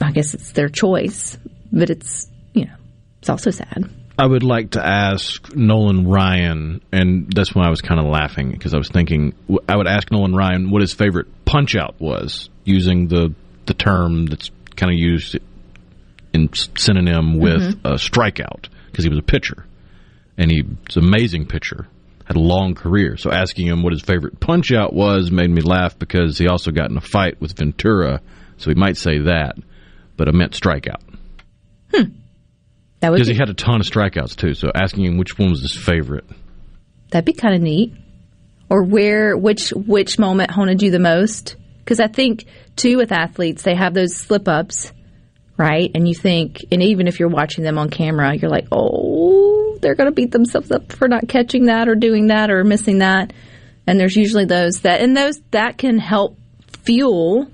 [0.00, 1.36] i guess it's their choice
[1.72, 2.76] but it's you know
[3.18, 7.80] it's also sad I would like to ask Nolan Ryan, and that's when I was
[7.80, 9.32] kind of laughing because I was thinking
[9.68, 13.32] I would ask Nolan Ryan what his favorite punch out was, using the
[13.66, 15.38] the term that's kind of used
[16.32, 17.86] in synonym with Mm-hmm.
[17.86, 19.64] a strikeout because he was a pitcher
[20.36, 21.86] and he was an amazing pitcher,
[22.24, 23.16] had a long career.
[23.16, 26.70] So asking him what his favorite punch out was made me laugh because he also
[26.70, 28.20] got in a fight with Ventura,
[28.56, 29.56] so he might say that,
[30.16, 31.02] but I meant strikeout.
[33.00, 34.54] That would Because be, he had a ton of strikeouts too.
[34.54, 36.24] So asking him which one was his favorite.
[37.10, 37.92] that'd be kind of neat
[38.70, 42.44] or where which which moment haunted you the most because i think
[42.76, 44.92] too with athletes they have those slip ups
[45.56, 49.78] right and you think and even if you're watching them on camera you're like oh
[49.80, 52.98] they're going to beat themselves up for not catching that or doing that or missing
[52.98, 53.32] that
[53.86, 56.36] and there's usually those that and those that can help
[56.84, 57.46] fuel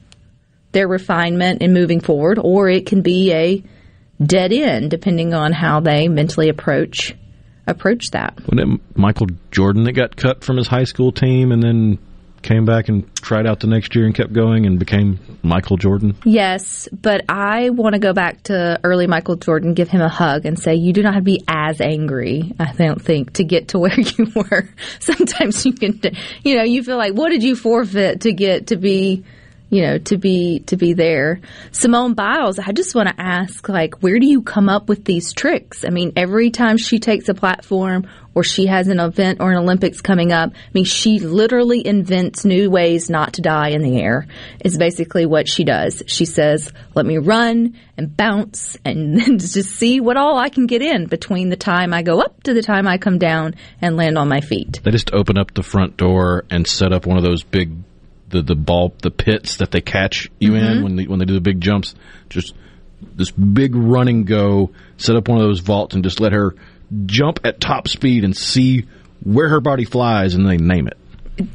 [0.73, 3.63] their refinement in moving forward or it can be a
[4.23, 7.15] dead end depending on how they mentally approach
[7.67, 11.63] approach that Wasn't it Michael Jordan that got cut from his high school team and
[11.63, 11.99] then
[12.45, 16.15] came back and tried out the next year and kept going and became Michael Jordan?
[16.25, 20.45] Yes, but I want to go back to early Michael Jordan, give him a hug,
[20.45, 23.69] and say, You do not have to be as angry, I don't think, to get
[23.69, 24.69] to where you were.
[25.01, 26.01] Sometimes you can,
[26.43, 29.25] you know, you feel like, What did you forfeit to get to be.
[29.75, 31.41] You know, to be to be there.
[31.73, 35.33] Simone Biles, I just want to ask, like, where do you come up with these
[35.33, 35.85] tricks?
[35.85, 38.07] I mean, every time she takes a platform
[38.37, 42.45] or she has an event or an Olympics coming up, I mean, she literally invents
[42.45, 44.29] new ways not to die in the air,
[44.65, 46.05] is basically what she does.
[46.07, 50.83] She says, let me run and bounce and just see what all I can get
[50.83, 54.19] in between the time I go up to the time I come down and land
[54.19, 54.81] on my feet.
[54.85, 57.73] They just open up the front door and set up one of those big
[58.29, 60.83] the the ball the pits that they catch you in Mhm.
[60.83, 61.95] when they when they do the big jumps.
[62.31, 62.55] Just
[63.17, 66.55] this big running go, set up one of those vaults and just let her
[67.07, 68.87] jump at top speed and see
[69.23, 70.97] where her body flies and they name it.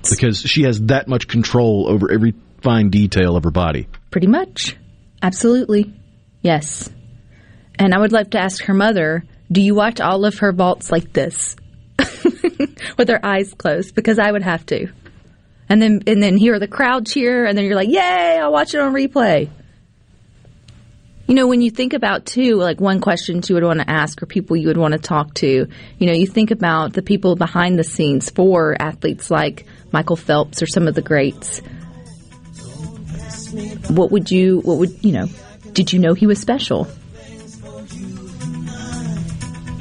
[0.09, 3.87] because she has that much control over every fine detail of her body.
[4.11, 4.75] Pretty much.
[5.21, 5.93] Absolutely.
[6.41, 6.89] Yes.
[7.75, 10.91] And I would love to ask her mother, do you watch all of her vaults
[10.91, 11.55] like this?
[12.97, 14.87] With her eyes closed because I would have to.
[15.69, 18.73] And then and then hear the crowd cheer and then you're like, "Yay, I'll watch
[18.73, 19.49] it on replay."
[21.27, 24.23] You know, when you think about too, like one question you would want to ask
[24.23, 25.67] or people you would want to talk to,
[25.99, 30.63] you know, you think about the people behind the scenes for athletes like Michael Phelps
[30.63, 31.59] or some of the greats.
[33.89, 35.27] What would you, what would, you know,
[35.73, 36.87] did you know he was special?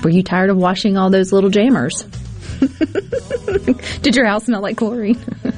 [0.05, 2.03] Were you tired of washing all those little jammers?
[4.03, 5.19] Did your house smell like chlorine?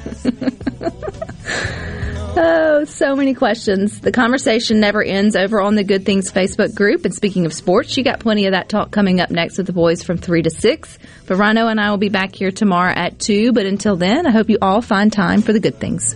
[2.33, 3.99] Oh, so many questions.
[3.99, 7.03] The conversation never ends over on the Good Things Facebook group.
[7.03, 9.73] And speaking of sports, you got plenty of that talk coming up next with the
[9.73, 10.99] boys from 3 to 6.
[11.25, 13.51] But Rhino and I will be back here tomorrow at 2.
[13.51, 16.15] But until then, I hope you all find time for the good things.